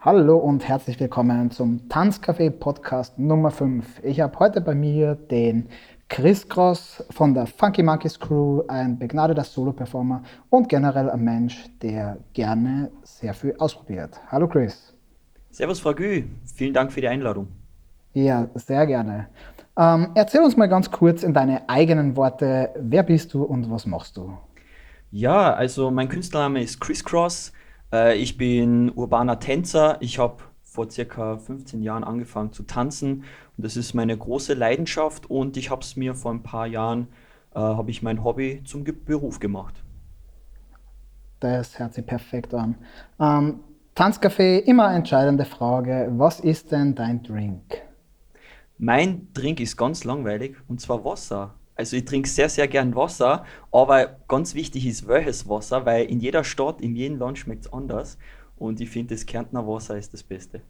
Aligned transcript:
Hallo 0.00 0.36
und 0.36 0.68
herzlich 0.68 1.00
willkommen 1.00 1.50
zum 1.50 1.88
Tanzcafé 1.88 2.50
Podcast 2.50 3.18
Nummer 3.18 3.50
5. 3.50 4.04
Ich 4.04 4.20
habe 4.20 4.38
heute 4.38 4.60
bei 4.60 4.72
mir 4.72 5.16
den 5.16 5.68
Chris 6.08 6.48
Cross 6.48 7.02
von 7.10 7.34
der 7.34 7.48
Funky 7.48 7.82
Monkeys 7.82 8.20
Crew, 8.20 8.62
ein 8.68 8.96
begnadeter 8.96 9.42
Solo-Performer 9.42 10.22
und 10.50 10.68
generell 10.68 11.10
ein 11.10 11.24
Mensch, 11.24 11.64
der 11.82 12.16
gerne 12.32 12.92
sehr 13.02 13.34
viel 13.34 13.56
ausprobiert. 13.58 14.20
Hallo 14.28 14.46
Chris. 14.46 14.94
Servus 15.50 15.80
Frau 15.80 15.92
Gü, 15.92 16.22
vielen 16.54 16.74
Dank 16.74 16.92
für 16.92 17.00
die 17.00 17.08
Einladung. 17.08 17.48
Ja, 18.12 18.48
sehr 18.54 18.86
gerne. 18.86 19.26
Ähm, 19.76 20.12
erzähl 20.14 20.42
uns 20.42 20.56
mal 20.56 20.68
ganz 20.68 20.92
kurz 20.92 21.24
in 21.24 21.34
deine 21.34 21.68
eigenen 21.68 22.14
Worte, 22.14 22.70
wer 22.78 23.02
bist 23.02 23.34
du 23.34 23.42
und 23.42 23.68
was 23.68 23.84
machst 23.84 24.16
du? 24.16 24.38
Ja, 25.10 25.54
also 25.54 25.90
mein 25.90 26.08
Künstlername 26.08 26.62
ist 26.62 26.80
Chris 26.80 27.04
Cross. 27.04 27.52
Äh, 27.92 28.16
ich 28.16 28.36
bin 28.36 28.90
urbaner 28.90 29.38
Tänzer. 29.38 29.98
Ich 30.00 30.18
habe 30.18 30.42
vor 30.62 30.90
circa 30.90 31.38
15 31.38 31.82
Jahren 31.82 32.04
angefangen 32.04 32.52
zu 32.52 32.62
tanzen 32.62 33.24
und 33.56 33.64
das 33.64 33.76
ist 33.76 33.94
meine 33.94 34.16
große 34.16 34.54
Leidenschaft 34.54 35.28
und 35.30 35.56
ich 35.56 35.70
habe 35.70 35.82
es 35.82 35.96
mir 35.96 36.14
vor 36.14 36.30
ein 36.30 36.42
paar 36.42 36.66
Jahren, 36.66 37.08
äh, 37.54 37.58
habe 37.58 37.90
ich 37.90 38.02
mein 38.02 38.22
Hobby 38.22 38.62
zum 38.64 38.84
Beruf 38.84 39.40
gemacht. 39.40 39.82
Das 41.40 41.78
hört 41.78 41.94
sich 41.94 42.04
perfekt 42.04 42.52
an. 42.54 42.76
Ähm, 43.18 43.60
Tanzcafé, 43.96 44.58
immer 44.58 44.94
entscheidende 44.94 45.44
Frage. 45.44 46.08
Was 46.12 46.40
ist 46.40 46.70
denn 46.70 46.94
dein 46.94 47.22
Drink? 47.22 47.82
Mein 48.76 49.32
Drink 49.32 49.58
ist 49.58 49.76
ganz 49.76 50.04
langweilig 50.04 50.56
und 50.68 50.80
zwar 50.80 51.04
Wasser. 51.04 51.54
Also 51.78 51.96
ich 51.96 52.04
trinke 52.04 52.28
sehr, 52.28 52.48
sehr 52.48 52.66
gern 52.66 52.96
Wasser, 52.96 53.44
aber 53.70 54.16
ganz 54.26 54.56
wichtig 54.56 54.84
ist 54.84 55.06
welches 55.06 55.48
Wasser, 55.48 55.86
weil 55.86 56.06
in 56.06 56.18
jeder 56.18 56.42
Stadt, 56.42 56.80
in 56.80 56.96
jedem 56.96 57.18
Land 57.18 57.38
schmeckt 57.38 57.66
es 57.66 57.72
anders. 57.72 58.18
Und 58.56 58.80
ich 58.80 58.90
finde, 58.90 59.14
das 59.14 59.24
Kärntner 59.24 59.64
Wasser 59.64 59.96
ist 59.96 60.12
das 60.12 60.24
Beste. 60.24 60.60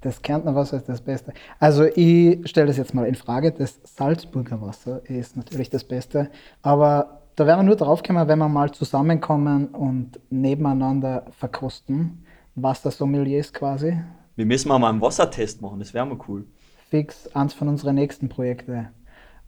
Das 0.00 0.20
Kärntner 0.20 0.56
Wasser 0.56 0.78
ist 0.78 0.88
das 0.88 1.00
Beste. 1.00 1.32
Also 1.60 1.84
ich 1.84 2.40
stelle 2.50 2.66
das 2.66 2.78
jetzt 2.78 2.94
mal 2.94 3.06
in 3.06 3.14
Frage. 3.14 3.52
Das 3.52 3.78
Salzburger 3.84 4.60
Wasser 4.60 5.08
ist 5.08 5.36
natürlich 5.36 5.70
das 5.70 5.84
Beste. 5.84 6.30
Aber 6.62 7.22
da 7.36 7.46
werden 7.46 7.60
wir 7.60 7.66
nur 7.66 7.76
drauf 7.76 8.02
kommen, 8.02 8.26
wenn 8.26 8.40
wir 8.40 8.48
mal 8.48 8.72
zusammenkommen 8.72 9.68
und 9.68 10.18
nebeneinander 10.30 11.26
verkosten, 11.30 12.24
was 12.56 12.82
das 12.82 12.98
Sommelier 12.98 13.38
ist 13.38 13.54
quasi. 13.54 13.96
Wir 14.34 14.46
müssen 14.46 14.68
mal 14.68 14.84
einen 14.84 15.00
Wassertest 15.00 15.62
machen, 15.62 15.78
das 15.78 15.94
wäre 15.94 16.06
mal 16.06 16.18
cool. 16.26 16.44
Fix, 16.90 17.28
eins 17.36 17.54
von 17.54 17.68
unseren 17.68 17.94
nächsten 17.94 18.28
Projekten. 18.28 18.88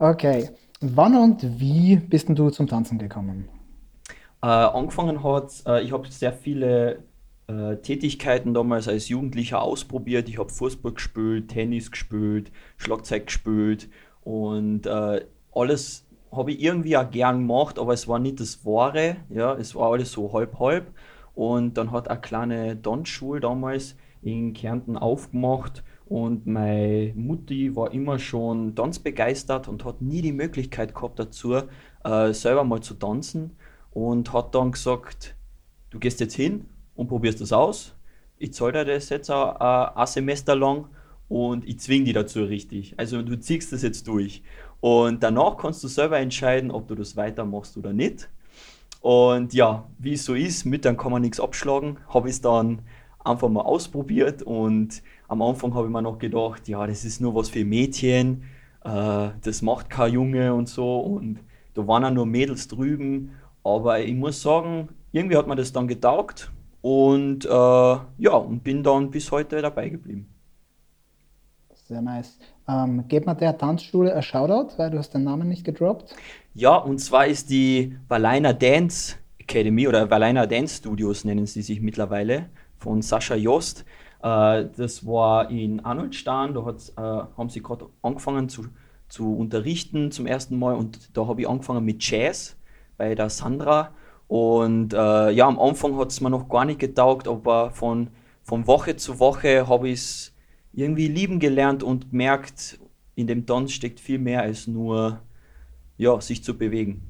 Okay. 0.01 0.48
Wann 0.81 1.15
und 1.15 1.61
wie 1.61 1.97
bist 1.97 2.29
denn 2.29 2.34
du 2.34 2.48
zum 2.48 2.67
Tanzen 2.67 2.98
gekommen? 2.98 3.51
Äh, 4.43 4.47
angefangen 4.47 5.23
hat, 5.23 5.62
äh, 5.67 5.83
ich 5.83 5.93
habe 5.93 6.09
sehr 6.09 6.33
viele 6.33 7.03
äh, 7.47 7.77
Tätigkeiten 7.77 8.55
damals 8.55 8.89
als 8.89 9.11
Jugendlicher 9.11 9.61
ausprobiert. 9.61 10.31
Ich 10.31 10.39
habe 10.39 10.48
Fußball 10.48 10.95
gespielt, 10.95 11.48
Tennis 11.48 11.91
gespielt, 11.91 12.51
Schlagzeug 12.78 13.27
gespielt 13.27 13.91
und 14.23 14.87
äh, 14.87 15.27
alles 15.55 16.06
habe 16.33 16.53
ich 16.53 16.62
irgendwie 16.62 16.97
auch 16.97 17.11
gern 17.11 17.47
gemacht, 17.47 17.78
aber 17.78 17.93
es 17.93 18.09
war 18.09 18.19
nicht 18.19 18.41
das 18.41 18.65
Wahre. 18.65 19.17
Ja, 19.28 19.53
es 19.53 19.75
war 19.75 19.93
alles 19.93 20.12
so 20.12 20.33
halb 20.33 20.59
halb. 20.59 20.95
Und 21.34 21.75
dann 21.75 21.93
hat 21.93 22.09
eine 22.09 22.21
kleine 22.21 22.81
Tanzschule 22.81 23.41
damals 23.41 23.97
in 24.23 24.55
Kärnten 24.55 24.97
aufgemacht 24.97 25.83
und 26.11 26.44
meine 26.44 27.12
Mutti 27.14 27.77
war 27.77 27.92
immer 27.92 28.19
schon 28.19 28.75
tanzbegeistert 28.75 29.69
und 29.69 29.84
hat 29.84 30.03
nie 30.03 30.22
die 30.22 30.33
Möglichkeit 30.33 30.92
gehabt 30.92 31.20
dazu, 31.20 31.55
äh, 32.03 32.33
selber 32.33 32.64
mal 32.64 32.80
zu 32.80 32.94
tanzen. 32.94 33.53
Und 33.92 34.33
hat 34.33 34.56
dann 34.56 34.72
gesagt, 34.72 35.36
du 35.91 36.00
gehst 36.00 36.19
jetzt 36.19 36.34
hin 36.34 36.64
und 36.97 37.06
probierst 37.06 37.41
das 37.41 37.53
aus. 37.53 37.94
Ich 38.38 38.53
zahle 38.55 38.84
dir 38.84 38.94
das 38.94 39.08
jetzt 39.08 39.31
ein, 39.31 39.56
ein 39.61 40.06
Semester 40.08 40.56
lang 40.56 40.88
und 41.28 41.64
ich 41.69 41.78
zwinge 41.78 42.06
dich 42.06 42.14
dazu 42.14 42.42
richtig. 42.42 42.94
Also 42.97 43.22
du 43.22 43.38
ziehst 43.38 43.72
das 43.72 43.83
jetzt 43.83 44.08
durch. 44.08 44.42
Und 44.81 45.22
danach 45.22 45.59
kannst 45.59 45.84
du 45.84 45.87
selber 45.87 46.19
entscheiden, 46.19 46.72
ob 46.72 46.88
du 46.88 46.97
das 46.97 47.16
weitermachst 47.16 47.76
oder 47.76 47.93
nicht. 47.93 48.28
Und 49.00 49.54
ja, 49.54 49.88
wie 49.99 50.15
es 50.15 50.25
so 50.25 50.34
ist, 50.34 50.65
mit 50.65 50.84
dann 50.84 50.97
kann 50.97 51.12
man 51.12 51.22
nichts 51.22 51.38
abschlagen, 51.38 51.99
habe 52.09 52.28
ich 52.28 52.34
es 52.34 52.41
dann 52.41 52.82
einfach 53.25 53.49
mal 53.49 53.62
ausprobiert 53.62 54.43
und 54.43 55.03
am 55.31 55.43
Anfang 55.43 55.73
habe 55.75 55.87
ich 55.87 55.93
mir 55.93 56.03
noch 56.03 56.19
gedacht, 56.19 56.67
ja, 56.67 56.85
das 56.87 57.05
ist 57.05 57.21
nur 57.21 57.37
was 57.37 57.49
für 57.49 57.65
Mädchen, 57.65 58.43
äh, 58.85 59.29
das 59.43 59.63
macht 59.63 59.89
kein 59.89 60.13
Junge 60.13 60.53
und 60.53 60.69
so 60.69 60.99
und 60.99 61.39
da 61.75 61.87
waren 61.87 62.05
auch 62.05 62.11
nur 62.11 62.27
Mädels 62.27 62.67
drüben, 62.67 63.31
aber 63.63 64.01
ich 64.01 64.15
muss 64.15 64.43
sagen, 64.43 64.89
irgendwie 65.13 65.37
hat 65.37 65.47
mir 65.47 65.55
das 65.55 65.73
dann 65.73 65.87
getaugt 65.87 66.51
und 66.83 67.45
äh, 67.45 67.49
ja, 67.49 68.33
und 68.33 68.65
bin 68.65 68.83
dann 68.83 69.13
bis 69.13 69.31
heute 69.31 69.63
dabei 69.63 69.91
geblieben. 69.91 70.29
Sehr 71.87 72.03
nice. 72.03 72.37
Ähm, 72.69 73.07
gebt 73.07 73.27
mir 73.27 73.37
der 73.37 73.57
Tanzschule 73.57 74.12
ein 74.12 74.23
Shoutout, 74.23 74.79
weil 74.79 74.91
du 74.91 74.99
hast 74.99 75.15
den 75.15 75.23
Namen 75.23 75.49
nicht 75.49 75.65
gedroppt. 75.65 76.12
Ja, 76.55 76.75
und 76.77 76.99
zwar 76.99 77.27
ist 77.29 77.51
die 77.51 77.97
Valina 78.09 78.53
Dance 78.53 79.15
Academy 79.39 79.87
oder 79.87 80.11
Valina 80.11 80.47
Dance 80.47 80.79
Studios 80.79 81.25
nennen 81.25 81.47
sie 81.47 81.62
sich 81.62 81.81
mittlerweile 81.81 82.47
von 82.79 83.01
Sascha 83.01 83.37
Jost. 83.37 83.85
Äh, 84.22 84.66
das 84.76 85.06
war 85.06 85.50
in 85.50 85.81
Arnoldstein, 85.84 86.54
da 86.54 86.60
äh, 86.60 87.36
haben 87.36 87.48
sie 87.48 87.62
gerade 87.62 87.86
angefangen 88.03 88.48
zu, 88.48 88.66
zu 89.08 89.34
unterrichten 89.36 90.10
zum 90.10 90.26
ersten 90.26 90.58
Mal 90.58 90.75
und 90.75 91.16
da 91.16 91.26
habe 91.26 91.41
ich 91.42 91.48
angefangen 91.48 91.84
mit 91.84 92.03
Jazz 92.08 92.56
bei 92.97 93.14
der 93.14 93.31
Sandra. 93.31 93.92
Und 94.28 94.92
äh, 94.92 95.31
ja, 95.31 95.48
am 95.48 95.58
Anfang 95.58 95.97
hat 95.98 96.10
es 96.10 96.20
mir 96.20 96.31
noch 96.31 96.48
gar 96.48 96.64
nicht 96.64 96.78
getaugt, 96.78 97.26
aber 97.26 97.70
von, 97.70 98.10
von 98.42 98.66
Woche 98.66 98.97
zu 98.97 99.19
Woche 99.19 99.66
habe 99.69 99.88
ich 99.88 100.00
es 100.00 100.37
irgendwie 100.72 101.08
lieben 101.08 101.41
gelernt 101.41 101.82
und 101.82 102.12
merkt, 102.12 102.78
in 103.16 103.26
dem 103.26 103.44
Tanz 103.47 103.72
steckt 103.72 103.98
viel 103.98 104.19
mehr 104.19 104.42
als 104.42 104.66
nur 104.66 105.20
ja, 105.97 106.20
sich 106.20 106.44
zu 106.44 106.56
bewegen. 106.56 107.09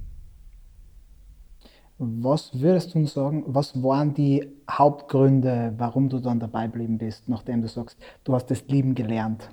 Was 2.02 2.58
würdest 2.58 2.94
du 2.94 3.06
sagen, 3.06 3.44
was 3.46 3.82
waren 3.82 4.14
die 4.14 4.48
Hauptgründe, 4.70 5.74
warum 5.76 6.08
du 6.08 6.18
dann 6.18 6.40
dabei 6.40 6.66
geblieben 6.66 6.96
bist, 6.96 7.28
nachdem 7.28 7.60
du 7.60 7.68
sagst, 7.68 7.98
du 8.24 8.34
hast 8.34 8.46
das 8.46 8.66
Lieben 8.68 8.94
gelernt? 8.94 9.50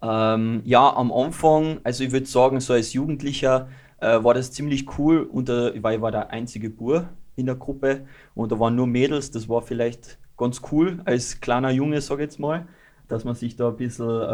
Ähm, 0.00 0.62
ja, 0.64 0.96
am 0.96 1.12
Anfang, 1.12 1.80
also 1.84 2.04
ich 2.04 2.12
würde 2.12 2.24
sagen, 2.24 2.58
so 2.60 2.72
als 2.72 2.94
Jugendlicher 2.94 3.68
äh, 4.00 4.24
war 4.24 4.32
das 4.32 4.50
ziemlich 4.52 4.98
cool, 4.98 5.28
unter, 5.30 5.74
weil 5.82 5.96
ich 5.96 6.00
war 6.00 6.10
der 6.10 6.30
einzige 6.30 6.70
Bur 6.70 7.10
in 7.36 7.44
der 7.44 7.56
Gruppe 7.56 8.06
und 8.34 8.50
da 8.50 8.58
waren 8.58 8.74
nur 8.74 8.86
Mädels, 8.86 9.30
das 9.30 9.46
war 9.46 9.60
vielleicht 9.60 10.18
ganz 10.38 10.62
cool 10.72 11.02
als 11.04 11.42
kleiner 11.42 11.70
Junge, 11.70 12.00
sag 12.00 12.16
ich 12.16 12.22
jetzt 12.22 12.40
mal, 12.40 12.66
dass 13.08 13.24
man 13.24 13.34
sich 13.34 13.56
da 13.56 13.68
ein 13.68 13.76
bisschen 13.76 14.08
äh, 14.08 14.24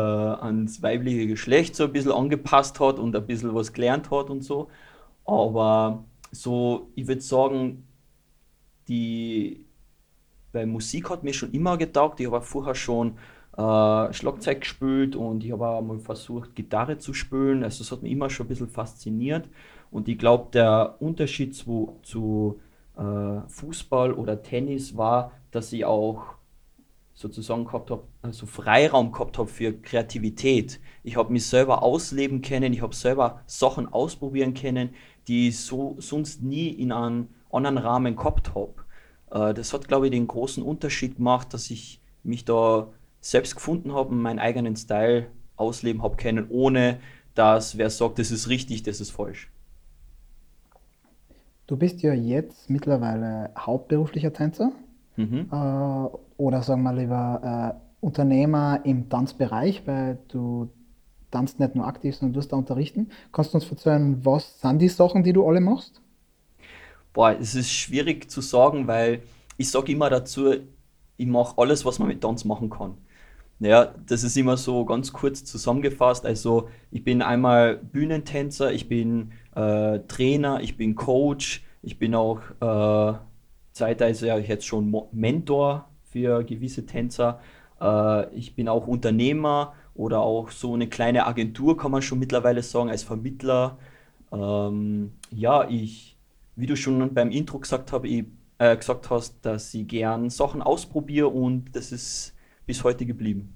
ans 0.40 0.84
weibliche 0.84 1.26
Geschlecht 1.26 1.74
so 1.74 1.82
ein 1.84 1.92
bisschen 1.92 2.12
angepasst 2.12 2.78
hat 2.78 3.00
und 3.00 3.16
ein 3.16 3.26
bisschen 3.26 3.56
was 3.56 3.72
gelernt 3.72 4.12
hat 4.12 4.30
und 4.30 4.44
so. 4.44 4.68
Aber 5.24 6.04
so, 6.30 6.90
ich 6.94 7.06
würde 7.06 7.20
sagen, 7.20 7.86
die 8.88 9.64
bei 10.52 10.66
Musik 10.66 11.10
hat 11.10 11.24
mir 11.24 11.32
schon 11.32 11.52
immer 11.52 11.76
getaugt. 11.76 12.20
Ich 12.20 12.26
habe 12.26 12.40
vorher 12.40 12.74
schon 12.74 13.18
äh, 13.56 14.12
Schlagzeug 14.12 14.60
gespielt 14.60 15.16
und 15.16 15.44
ich 15.44 15.52
habe 15.52 15.66
auch 15.66 15.82
mal 15.82 15.98
versucht, 15.98 16.54
Gitarre 16.54 16.98
zu 16.98 17.12
spielen. 17.12 17.64
Also 17.64 17.82
es 17.82 17.92
hat 17.92 18.02
mich 18.02 18.12
immer 18.12 18.30
schon 18.30 18.46
ein 18.46 18.48
bisschen 18.48 18.68
fasziniert. 18.68 19.48
Und 19.90 20.08
ich 20.08 20.18
glaube, 20.18 20.48
der 20.52 20.96
Unterschied 21.00 21.54
zu, 21.54 21.98
zu 22.02 22.60
äh, 22.96 23.40
Fußball 23.48 24.12
oder 24.12 24.42
Tennis 24.42 24.96
war, 24.96 25.32
dass 25.50 25.72
ich 25.72 25.84
auch 25.84 26.38
sozusagen 27.14 27.64
gehabt 27.64 27.90
habe, 27.90 28.04
also 28.22 28.46
Freiraum 28.46 29.10
gehabt 29.10 29.38
habe 29.38 29.48
für 29.48 29.72
Kreativität. 29.72 30.78
Ich 31.02 31.16
habe 31.16 31.32
mich 31.32 31.46
selber 31.46 31.82
ausleben 31.82 32.42
können, 32.42 32.72
ich 32.72 32.80
habe 32.80 32.94
selber 32.94 33.40
Sachen 33.46 33.92
ausprobieren 33.92 34.54
können, 34.54 34.90
die 35.28 35.48
ich 35.48 35.60
so 35.60 35.96
sonst 35.98 36.42
nie 36.42 36.68
in 36.68 36.90
einem 36.90 37.28
anderen 37.50 37.78
Rahmen 37.78 38.16
gehabt 38.16 38.54
habe. 38.54 38.74
Äh, 39.30 39.54
das 39.54 39.72
hat, 39.72 39.88
glaube 39.88 40.06
ich, 40.06 40.12
den 40.12 40.26
großen 40.26 40.62
Unterschied 40.62 41.16
gemacht, 41.16 41.54
dass 41.54 41.70
ich 41.70 42.00
mich 42.22 42.44
da 42.44 42.88
selbst 43.20 43.54
gefunden 43.54 43.92
habe 43.92 44.10
und 44.10 44.22
meinen 44.22 44.38
eigenen 44.38 44.76
Style 44.76 45.26
ausleben 45.56 46.02
habe 46.02 46.16
können, 46.16 46.46
ohne 46.48 46.98
dass 47.34 47.78
wer 47.78 47.90
sagt, 47.90 48.18
das 48.18 48.30
ist 48.30 48.48
richtig, 48.48 48.82
das 48.82 49.00
ist 49.00 49.10
falsch. 49.10 49.50
Du 51.66 51.76
bist 51.76 52.00
ja 52.02 52.14
jetzt 52.14 52.70
mittlerweile 52.70 53.50
hauptberuflicher 53.56 54.32
Tänzer 54.32 54.72
mhm. 55.16 55.48
äh, 55.52 56.16
oder 56.36 56.62
sagen 56.62 56.82
wir 56.82 56.94
lieber 56.94 57.76
äh, 57.76 58.04
Unternehmer 58.04 58.80
im 58.84 59.08
Tanzbereich, 59.08 59.82
weil 59.86 60.18
du 60.28 60.70
tanzt 61.30 61.60
nicht 61.60 61.74
nur 61.74 61.86
aktiv, 61.86 62.16
sondern 62.16 62.34
du 62.34 62.38
wirst 62.38 62.52
da 62.52 62.56
unterrichten. 62.56 63.10
Kannst 63.32 63.52
du 63.52 63.58
uns 63.58 63.70
erzählen, 63.70 64.24
was 64.24 64.60
sind 64.60 64.80
die 64.80 64.88
Sachen, 64.88 65.22
die 65.22 65.32
du 65.32 65.46
alle 65.46 65.60
machst? 65.60 66.00
Boah, 67.12 67.36
es 67.38 67.54
ist 67.54 67.70
schwierig 67.70 68.30
zu 68.30 68.40
sagen, 68.40 68.86
weil 68.86 69.22
ich 69.56 69.70
sage 69.70 69.92
immer 69.92 70.10
dazu, 70.10 70.54
ich 71.16 71.26
mache 71.26 71.54
alles, 71.58 71.84
was 71.84 71.98
man 71.98 72.08
mit 72.08 72.20
Tanz 72.20 72.44
machen 72.44 72.70
kann. 72.70 72.94
Ja, 73.60 73.92
das 74.06 74.22
ist 74.22 74.36
immer 74.36 74.56
so 74.56 74.84
ganz 74.84 75.12
kurz 75.12 75.44
zusammengefasst. 75.44 76.24
Also 76.24 76.68
ich 76.92 77.02
bin 77.02 77.22
einmal 77.22 77.76
Bühnentänzer, 77.76 78.72
ich 78.72 78.88
bin 78.88 79.32
äh, 79.56 79.98
Trainer, 80.06 80.60
ich 80.60 80.76
bin 80.76 80.94
Coach, 80.94 81.64
ich 81.82 81.98
bin 81.98 82.14
auch 82.14 82.40
äh, 82.60 83.18
zeitweise 83.72 84.28
ja 84.28 84.38
jetzt 84.38 84.64
schon 84.64 84.94
Mentor 85.10 85.88
für 86.04 86.44
gewisse 86.44 86.86
Tänzer. 86.86 87.40
Äh, 87.80 88.32
ich 88.34 88.54
bin 88.54 88.68
auch 88.68 88.86
Unternehmer 88.86 89.74
oder 89.98 90.20
auch 90.20 90.50
so 90.50 90.74
eine 90.74 90.86
kleine 90.86 91.26
Agentur, 91.26 91.76
kann 91.76 91.90
man 91.90 92.02
schon 92.02 92.20
mittlerweile 92.20 92.62
sagen, 92.62 92.88
als 92.88 93.02
Vermittler. 93.02 93.78
Ähm, 94.32 95.12
ja, 95.32 95.68
ich, 95.68 96.16
wie 96.54 96.66
du 96.66 96.76
schon 96.76 97.12
beim 97.12 97.32
Intro 97.32 97.58
gesagt, 97.58 97.90
hab, 97.92 98.04
ich, 98.04 98.24
äh, 98.58 98.76
gesagt 98.76 99.10
hast, 99.10 99.44
dass 99.44 99.74
ich 99.74 99.88
gern 99.88 100.30
Sachen 100.30 100.62
ausprobiere 100.62 101.28
und 101.28 101.74
das 101.74 101.90
ist 101.90 102.32
bis 102.64 102.84
heute 102.84 103.06
geblieben. 103.06 103.52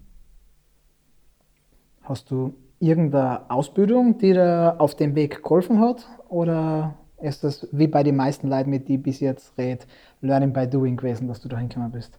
Hast 2.02 2.28
du 2.32 2.54
irgendeine 2.80 3.48
Ausbildung, 3.48 4.18
die 4.18 4.32
dir 4.32 4.74
auf 4.78 4.96
dem 4.96 5.14
Weg 5.14 5.44
geholfen 5.44 5.78
hat? 5.78 6.08
Oder 6.28 6.98
ist 7.20 7.44
das 7.44 7.68
wie 7.70 7.86
bei 7.86 8.02
den 8.02 8.16
meisten 8.16 8.48
Leuten, 8.48 8.70
mit 8.70 8.90
ich 8.90 9.00
bis 9.00 9.20
jetzt 9.20 9.56
rede, 9.56 9.84
Learning 10.20 10.52
by 10.52 10.66
Doing 10.66 10.96
gewesen, 10.96 11.28
dass 11.28 11.40
du 11.40 11.48
da 11.48 11.58
hingekommen 11.58 11.92
bist? 11.92 12.18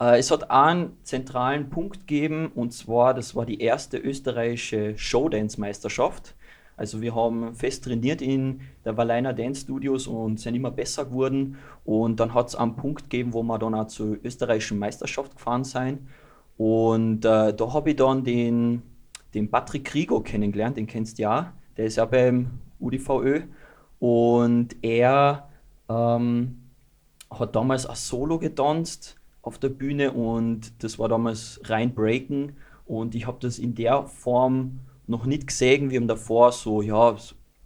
Äh, 0.00 0.18
es 0.18 0.30
hat 0.30 0.50
einen 0.50 0.96
zentralen 1.02 1.70
Punkt 1.70 2.06
gegeben 2.06 2.50
und 2.54 2.72
zwar, 2.72 3.14
das 3.14 3.34
war 3.34 3.46
die 3.46 3.60
erste 3.60 3.98
österreichische 3.98 4.96
Showdance-Meisterschaft. 4.96 6.34
Also 6.76 7.00
wir 7.00 7.14
haben 7.14 7.54
fest 7.54 7.84
trainiert 7.84 8.20
in 8.20 8.60
der 8.84 8.96
Walliner 8.96 9.32
Dance 9.32 9.62
Studios 9.62 10.06
und 10.06 10.38
sind 10.38 10.54
immer 10.54 10.70
besser 10.70 11.06
geworden. 11.06 11.56
Und 11.84 12.20
dann 12.20 12.34
hat 12.34 12.48
es 12.48 12.54
einen 12.54 12.76
Punkt 12.76 13.08
gegeben, 13.08 13.32
wo 13.32 13.42
wir 13.42 13.58
dann 13.58 13.74
auch 13.74 13.86
zur 13.86 14.18
österreichischen 14.22 14.78
Meisterschaft 14.78 15.36
gefahren 15.36 15.64
sind. 15.64 16.00
Und 16.58 17.24
äh, 17.24 17.54
da 17.54 17.72
habe 17.72 17.90
ich 17.90 17.96
dann 17.96 18.24
den, 18.24 18.82
den 19.32 19.50
Patrick 19.50 19.86
Krigo 19.86 20.20
kennengelernt, 20.20 20.76
den 20.76 20.86
kennst 20.86 21.18
du 21.18 21.22
ja. 21.22 21.54
Der 21.78 21.86
ist 21.86 21.96
ja 21.96 22.04
beim 22.04 22.50
UDVÖ. 22.78 23.42
Und 23.98 24.76
er 24.82 25.48
ähm, 25.88 26.58
hat 27.30 27.56
damals 27.56 27.86
ein 27.86 27.96
Solo 27.96 28.38
getanzt 28.38 29.16
auf 29.46 29.58
der 29.58 29.68
Bühne 29.68 30.10
und 30.10 30.72
das 30.82 30.98
war 30.98 31.08
damals 31.08 31.60
rein 31.64 31.94
Breaken. 31.94 32.56
Und 32.84 33.14
ich 33.14 33.28
habe 33.28 33.38
das 33.40 33.60
in 33.60 33.76
der 33.76 34.02
Form 34.06 34.80
noch 35.06 35.24
nicht 35.24 35.46
gesehen. 35.46 35.90
Wir 35.90 36.00
haben 36.00 36.08
davor 36.08 36.50
so, 36.50 36.82
ja, 36.82 37.16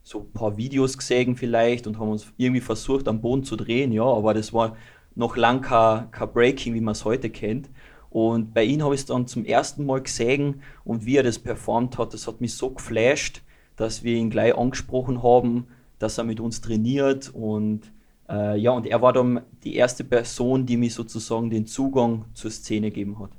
so 0.02 0.20
ein 0.20 0.32
paar 0.32 0.58
Videos 0.58 0.98
gesehen 0.98 1.36
vielleicht 1.36 1.86
und 1.86 1.98
haben 1.98 2.10
uns 2.10 2.30
irgendwie 2.36 2.60
versucht, 2.60 3.08
am 3.08 3.22
Boden 3.22 3.44
zu 3.44 3.56
drehen, 3.56 3.92
ja, 3.92 4.04
aber 4.04 4.34
das 4.34 4.52
war 4.52 4.76
noch 5.14 5.36
lang 5.36 5.62
kein, 5.62 6.10
kein 6.10 6.32
Breaking, 6.32 6.74
wie 6.74 6.80
man 6.82 6.92
es 6.92 7.06
heute 7.06 7.30
kennt. 7.30 7.70
Und 8.10 8.52
bei 8.52 8.64
ihm 8.64 8.82
habe 8.82 8.94
ich 8.94 9.02
es 9.02 9.06
dann 9.06 9.26
zum 9.26 9.46
ersten 9.46 9.86
Mal 9.86 10.02
gesehen 10.02 10.62
und 10.84 11.06
wie 11.06 11.16
er 11.16 11.22
das 11.22 11.38
performt 11.38 11.96
hat, 11.96 12.12
das 12.12 12.26
hat 12.26 12.42
mich 12.42 12.54
so 12.54 12.70
geflasht, 12.70 13.42
dass 13.76 14.04
wir 14.04 14.16
ihn 14.16 14.28
gleich 14.28 14.54
angesprochen 14.54 15.22
haben, 15.22 15.68
dass 15.98 16.18
er 16.18 16.24
mit 16.24 16.40
uns 16.40 16.60
trainiert 16.60 17.30
und 17.32 17.90
äh, 18.30 18.56
ja, 18.56 18.70
und 18.70 18.86
er 18.86 19.02
war 19.02 19.12
dann 19.12 19.40
die 19.64 19.74
erste 19.74 20.04
Person, 20.04 20.64
die 20.64 20.76
mir 20.76 20.90
sozusagen 20.90 21.50
den 21.50 21.66
Zugang 21.66 22.26
zur 22.34 22.50
Szene 22.50 22.90
gegeben 22.90 23.18
hat. 23.18 23.30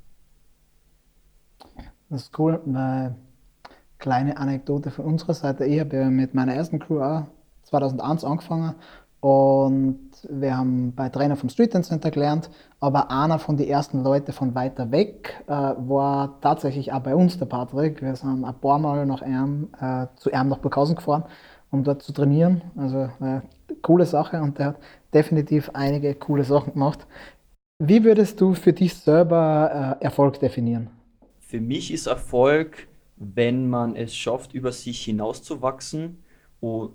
Das 2.10 2.24
ist 2.24 2.40
cool, 2.40 2.60
weil 2.66 3.16
kleine 3.98 4.36
Anekdote 4.36 4.92
von 4.92 5.06
unserer 5.06 5.34
Seite. 5.34 5.66
Ich 5.66 5.80
habe 5.80 5.96
ja 5.96 6.10
mit 6.10 6.34
meiner 6.34 6.54
ersten 6.54 6.80
Crew 6.80 7.02
auch 7.02 7.28
2001 7.64 8.26
angefangen 8.26 8.76
und 9.22 10.10
wir 10.28 10.58
haben 10.58 10.94
bei 10.96 11.08
Trainer 11.10 11.36
vom 11.36 11.50
Street 11.50 11.76
Dance 11.76 11.90
Center 11.90 12.10
gelernt, 12.10 12.50
aber 12.80 13.12
einer 13.12 13.38
von 13.38 13.56
den 13.56 13.68
ersten 13.68 14.04
Leuten 14.04 14.34
von 14.34 14.56
weiter 14.56 14.92
weg 14.92 15.44
äh, 15.46 15.52
war 15.52 16.42
tatsächlich 16.42 16.92
auch 16.92 17.02
bei 17.02 17.16
uns 17.16 17.38
der 17.38 17.46
Patrick. 17.46 18.02
Wir 18.02 18.16
sind 18.16 18.44
ein 18.44 18.60
paar 18.60 18.80
Mal 18.80 19.06
nach 19.06 19.22
Erm, 19.22 19.70
äh, 19.80 20.08
zu 20.16 20.32
Erm 20.32 20.50
nach 20.50 20.58
Burghausen 20.58 20.96
gefahren, 20.96 21.24
um 21.71 21.83
dort 21.83 22.03
zu 22.03 22.13
trainieren. 22.13 22.62
Also 22.75 23.09
äh, 23.21 23.41
coole 23.81 24.06
Sache 24.06 24.41
und 24.41 24.59
der 24.59 24.68
hat 24.68 24.79
definitiv 25.13 25.71
einige 25.73 26.13
coole 26.15 26.44
Sachen 26.44 26.73
gemacht. 26.73 27.07
Wie 27.79 28.03
würdest 28.03 28.39
du 28.39 28.53
für 28.53 28.73
dich 28.73 28.94
selber 28.94 29.97
äh, 30.00 30.03
Erfolg 30.03 30.39
definieren? 30.39 30.91
Für 31.39 31.59
mich 31.59 31.91
ist 31.91 32.06
Erfolg, 32.06 32.88
wenn 33.18 33.69
man 33.69 33.95
es 33.95 34.15
schafft, 34.15 34.53
über 34.53 34.71
sich 34.71 35.03
hinauszuwachsen. 35.03 36.23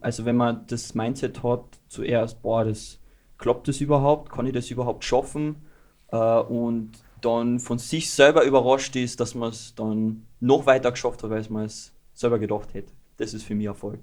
Also 0.00 0.24
wenn 0.24 0.36
man 0.36 0.64
das 0.68 0.94
Mindset 0.94 1.42
hat, 1.42 1.64
zuerst, 1.88 2.40
boah, 2.40 2.64
das 2.64 3.00
klappt 3.36 3.66
das 3.66 3.80
überhaupt, 3.80 4.30
kann 4.30 4.46
ich 4.46 4.52
das 4.52 4.70
überhaupt 4.70 5.04
schaffen? 5.04 5.56
Äh, 6.12 6.16
und 6.16 6.92
dann 7.20 7.58
von 7.58 7.78
sich 7.78 8.10
selber 8.10 8.44
überrascht 8.44 8.94
ist, 8.94 9.18
dass 9.18 9.34
man 9.34 9.50
es 9.50 9.74
dann 9.74 10.26
noch 10.38 10.66
weiter 10.66 10.92
geschafft 10.92 11.22
hat, 11.22 11.32
als 11.32 11.50
man 11.50 11.64
es 11.64 11.92
selber 12.12 12.38
gedacht 12.38 12.74
hätte. 12.74 12.92
Das 13.16 13.34
ist 13.34 13.42
für 13.42 13.54
mich 13.54 13.66
Erfolg. 13.66 14.00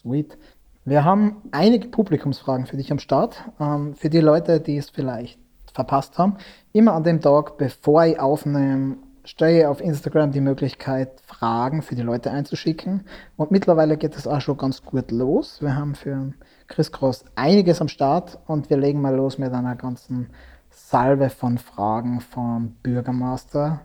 Sweet. 0.00 0.38
Wir 0.84 1.04
haben 1.04 1.38
einige 1.50 1.88
Publikumsfragen 1.88 2.66
für 2.66 2.76
dich 2.76 2.92
am 2.92 3.00
Start. 3.00 3.42
Ähm, 3.58 3.94
für 3.94 4.08
die 4.08 4.20
Leute, 4.20 4.60
die 4.60 4.76
es 4.76 4.90
vielleicht 4.90 5.40
verpasst 5.74 6.18
haben. 6.18 6.36
Immer 6.72 6.92
an 6.92 7.02
dem 7.02 7.20
Tag, 7.20 7.58
bevor 7.58 8.04
ich 8.04 8.20
aufnehme, 8.20 8.98
stelle 9.24 9.68
auf 9.68 9.80
Instagram 9.80 10.30
die 10.30 10.40
Möglichkeit, 10.40 11.20
Fragen 11.26 11.82
für 11.82 11.96
die 11.96 12.02
Leute 12.02 12.30
einzuschicken. 12.30 13.06
Und 13.36 13.50
mittlerweile 13.50 13.96
geht 13.96 14.16
es 14.16 14.28
auch 14.28 14.40
schon 14.40 14.56
ganz 14.56 14.84
gut 14.84 15.10
los. 15.10 15.60
Wir 15.60 15.74
haben 15.74 15.96
für 15.96 16.32
Chris 16.68 16.92
Cross 16.92 17.24
einiges 17.34 17.80
am 17.80 17.88
Start 17.88 18.38
und 18.46 18.70
wir 18.70 18.76
legen 18.76 19.00
mal 19.00 19.16
los 19.16 19.36
mit 19.36 19.52
einer 19.52 19.74
ganzen 19.74 20.30
Salve 20.70 21.28
von 21.28 21.58
Fragen 21.58 22.20
vom 22.20 22.76
Bürgermeister. 22.84 23.80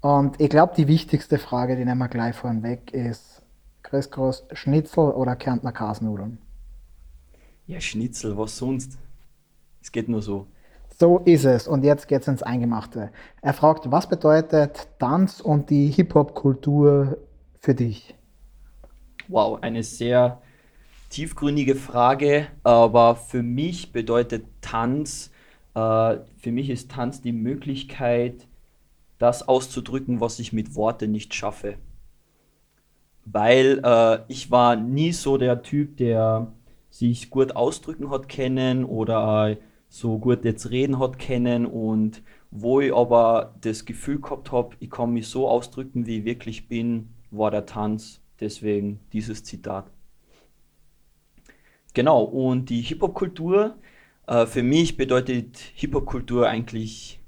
Und 0.00 0.40
ich 0.40 0.48
glaube, 0.48 0.74
die 0.76 0.86
wichtigste 0.86 1.38
Frage, 1.38 1.74
die 1.74 1.84
nehmen 1.84 1.98
wir 1.98 2.08
gleich 2.08 2.36
vorweg, 2.36 2.92
ist 2.92 3.35
Chris 3.86 4.10
Cross, 4.10 4.44
Schnitzel 4.52 5.12
oder 5.12 5.36
Kärntner 5.36 5.70
Kasnudeln? 5.70 6.38
Ja, 7.68 7.80
Schnitzel, 7.80 8.36
was 8.36 8.58
sonst? 8.58 8.98
Es 9.80 9.92
geht 9.92 10.08
nur 10.08 10.22
so. 10.22 10.48
So 10.98 11.20
ist 11.20 11.44
es. 11.44 11.68
Und 11.68 11.84
jetzt 11.84 12.08
geht 12.08 12.22
es 12.22 12.28
ins 12.28 12.42
Eingemachte. 12.42 13.12
Er 13.42 13.52
fragt, 13.54 13.92
was 13.92 14.08
bedeutet 14.08 14.88
Tanz 14.98 15.40
und 15.40 15.70
die 15.70 15.86
Hip-Hop-Kultur 15.86 17.18
für 17.60 17.76
dich? 17.76 18.16
Wow, 19.28 19.62
eine 19.62 19.84
sehr 19.84 20.42
tiefgründige 21.10 21.76
Frage. 21.76 22.48
Aber 22.64 23.14
für 23.14 23.44
mich 23.44 23.92
bedeutet 23.92 24.46
Tanz, 24.62 25.30
äh, 25.76 26.16
für 26.38 26.50
mich 26.50 26.70
ist 26.70 26.90
Tanz 26.90 27.20
die 27.20 27.32
Möglichkeit, 27.32 28.48
das 29.18 29.46
auszudrücken, 29.46 30.20
was 30.20 30.40
ich 30.40 30.52
mit 30.52 30.74
Worten 30.74 31.12
nicht 31.12 31.34
schaffe. 31.34 31.76
Weil 33.26 33.80
äh, 33.84 34.20
ich 34.28 34.50
war 34.50 34.76
nie 34.76 35.12
so 35.12 35.36
der 35.36 35.62
Typ, 35.62 35.98
der 35.98 36.52
sich 36.90 37.28
gut 37.28 37.54
ausdrücken 37.54 38.10
hat 38.10 38.28
kennen 38.28 38.84
oder 38.84 39.56
so 39.88 40.18
gut 40.18 40.44
jetzt 40.44 40.70
reden 40.70 40.98
hat 40.98 41.18
kennen 41.18 41.66
und 41.66 42.22
wo 42.50 42.80
ich 42.80 42.94
aber 42.94 43.54
das 43.60 43.84
Gefühl 43.84 44.20
gehabt 44.20 44.52
habe, 44.52 44.76
ich 44.80 44.90
kann 44.90 45.12
mich 45.12 45.28
so 45.28 45.48
ausdrücken, 45.48 46.06
wie 46.06 46.18
ich 46.18 46.24
wirklich 46.24 46.68
bin, 46.68 47.10
war 47.30 47.50
der 47.50 47.66
Tanz. 47.66 48.20
Deswegen 48.40 49.00
dieses 49.12 49.44
Zitat. 49.44 49.90
Genau, 51.94 52.22
und 52.22 52.68
die 52.68 52.82
Hip-Hop-Kultur, 52.82 53.76
äh, 54.26 54.44
für 54.46 54.62
mich 54.62 54.96
bedeutet 54.96 55.58
Hip-Hop-Kultur 55.74 56.46
eigentlich 56.46 57.20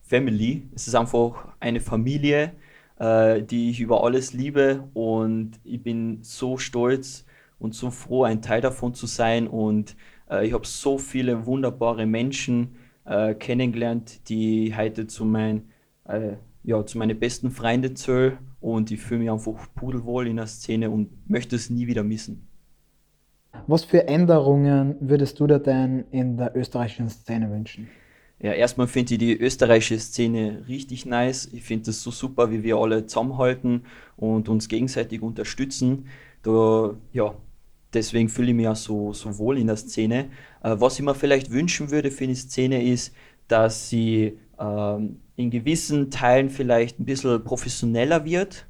Family. 0.00 0.62
Es 0.74 0.88
ist 0.88 0.94
einfach 0.94 1.48
eine 1.60 1.80
Familie, 1.80 2.52
äh, 2.98 3.42
die 3.42 3.70
ich 3.70 3.80
über 3.80 4.04
alles 4.04 4.32
liebe 4.32 4.88
und 4.94 5.52
ich 5.64 5.82
bin 5.82 6.18
so 6.22 6.58
stolz 6.58 7.24
und 7.58 7.74
so 7.74 7.90
froh, 7.90 8.24
ein 8.24 8.42
Teil 8.42 8.60
davon 8.60 8.94
zu 8.94 9.06
sein 9.06 9.46
und 9.48 9.96
äh, 10.30 10.46
ich 10.46 10.52
habe 10.52 10.66
so 10.66 10.98
viele 10.98 11.46
wunderbare 11.46 12.06
Menschen 12.06 12.76
äh, 13.04 13.34
kennengelernt, 13.34 14.28
die 14.28 14.74
heute 14.76 15.06
zu, 15.06 15.24
mein, 15.24 15.70
äh, 16.06 16.34
ja, 16.62 16.84
zu 16.84 16.98
meinen 16.98 17.18
besten 17.18 17.50
Freunden 17.50 17.96
zählen 17.96 18.38
und 18.60 18.90
ich 18.90 19.00
fühle 19.00 19.20
mich 19.20 19.30
einfach 19.30 19.68
pudelwohl 19.74 20.26
in 20.26 20.36
der 20.36 20.46
Szene 20.46 20.90
und 20.90 21.28
möchte 21.28 21.56
es 21.56 21.70
nie 21.70 21.86
wieder 21.86 22.02
missen. 22.02 22.48
Was 23.66 23.84
für 23.84 24.08
Änderungen 24.08 24.96
würdest 25.00 25.38
du 25.38 25.46
dir 25.46 25.58
denn 25.60 26.04
in 26.10 26.36
der 26.36 26.56
österreichischen 26.56 27.08
Szene 27.08 27.50
wünschen? 27.50 27.88
Ja, 28.44 28.52
erstmal 28.52 28.88
finde 28.88 29.14
ich 29.14 29.18
die 29.20 29.40
österreichische 29.40 29.98
Szene 29.98 30.64
richtig 30.68 31.06
nice. 31.06 31.48
Ich 31.54 31.62
finde 31.62 31.88
es 31.88 32.02
so 32.02 32.10
super, 32.10 32.50
wie 32.50 32.62
wir 32.62 32.76
alle 32.76 33.06
zusammenhalten 33.06 33.86
und 34.18 34.50
uns 34.50 34.68
gegenseitig 34.68 35.22
unterstützen. 35.22 36.08
Da, 36.42 36.94
ja, 37.14 37.34
deswegen 37.94 38.28
fühle 38.28 38.48
ich 38.50 38.54
mich 38.54 38.68
auch 38.68 38.76
so, 38.76 39.14
so 39.14 39.38
wohl 39.38 39.56
in 39.56 39.68
der 39.68 39.76
Szene. 39.76 40.28
Äh, 40.62 40.76
was 40.78 40.98
ich 40.98 41.04
mir 41.06 41.14
vielleicht 41.14 41.52
wünschen 41.52 41.90
würde 41.90 42.10
für 42.10 42.26
die 42.26 42.34
Szene 42.34 42.86
ist, 42.86 43.14
dass 43.48 43.88
sie 43.88 44.38
ähm, 44.60 45.20
in 45.36 45.50
gewissen 45.50 46.10
Teilen 46.10 46.50
vielleicht 46.50 47.00
ein 47.00 47.06
bisschen 47.06 47.42
professioneller 47.44 48.26
wird, 48.26 48.66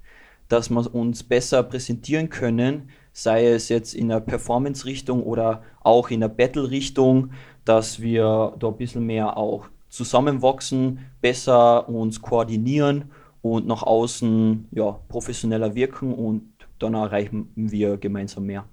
dass 0.48 0.70
wir 0.70 0.94
uns 0.94 1.24
besser 1.24 1.64
präsentieren 1.64 2.28
können, 2.28 2.90
sei 3.12 3.48
es 3.48 3.70
jetzt 3.70 3.94
in 3.94 4.08
der 4.08 4.20
Performance-Richtung 4.20 5.24
oder 5.24 5.64
auch 5.80 6.10
in 6.10 6.20
der 6.20 6.28
Battle-Richtung, 6.28 7.30
dass 7.64 8.00
wir 8.00 8.54
da 8.58 8.68
ein 8.68 8.76
bisschen 8.76 9.06
mehr 9.06 9.36
auch 9.36 9.66
zusammenwachsen, 9.88 10.98
besser 11.20 11.88
uns 11.88 12.20
koordinieren 12.20 13.10
und 13.42 13.66
nach 13.66 13.82
außen 13.82 14.68
ja, 14.72 14.98
professioneller 15.08 15.74
wirken 15.74 16.12
und 16.12 16.54
dann 16.78 16.94
erreichen 16.94 17.50
wir 17.54 17.96
gemeinsam 17.96 18.46
mehr. 18.46 18.64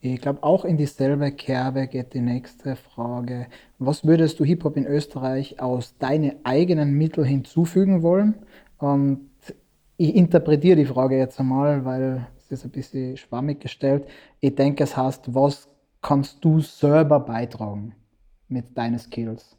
Ich 0.00 0.20
glaube, 0.20 0.42
auch 0.42 0.64
in 0.64 0.76
dieselbe 0.76 1.32
Kerbe 1.32 1.88
geht 1.88 2.14
die 2.14 2.20
nächste 2.20 2.76
Frage. 2.76 3.46
Was 3.78 4.04
würdest 4.04 4.38
du 4.38 4.44
Hip-Hop 4.44 4.76
in 4.76 4.86
Österreich 4.86 5.58
aus 5.60 5.96
deinen 5.98 6.32
eigenen 6.44 6.92
Mitteln 6.92 7.26
hinzufügen 7.26 8.02
wollen? 8.02 8.34
Und 8.78 9.30
ich 9.96 10.14
interpretiere 10.14 10.76
die 10.76 10.84
Frage 10.84 11.16
jetzt 11.16 11.40
einmal, 11.40 11.84
weil 11.84 12.26
es 12.38 12.50
ist 12.50 12.64
ein 12.64 12.70
bisschen 12.70 13.16
schwammig 13.16 13.60
gestellt. 13.60 14.06
Ich 14.40 14.54
denke, 14.54 14.84
es 14.84 14.96
heißt, 14.96 15.34
was 15.34 15.68
kannst 16.02 16.44
du 16.44 16.60
selber 16.60 17.20
beitragen 17.20 17.94
mit 18.48 18.76
deinen 18.76 18.98
Skills? 18.98 19.56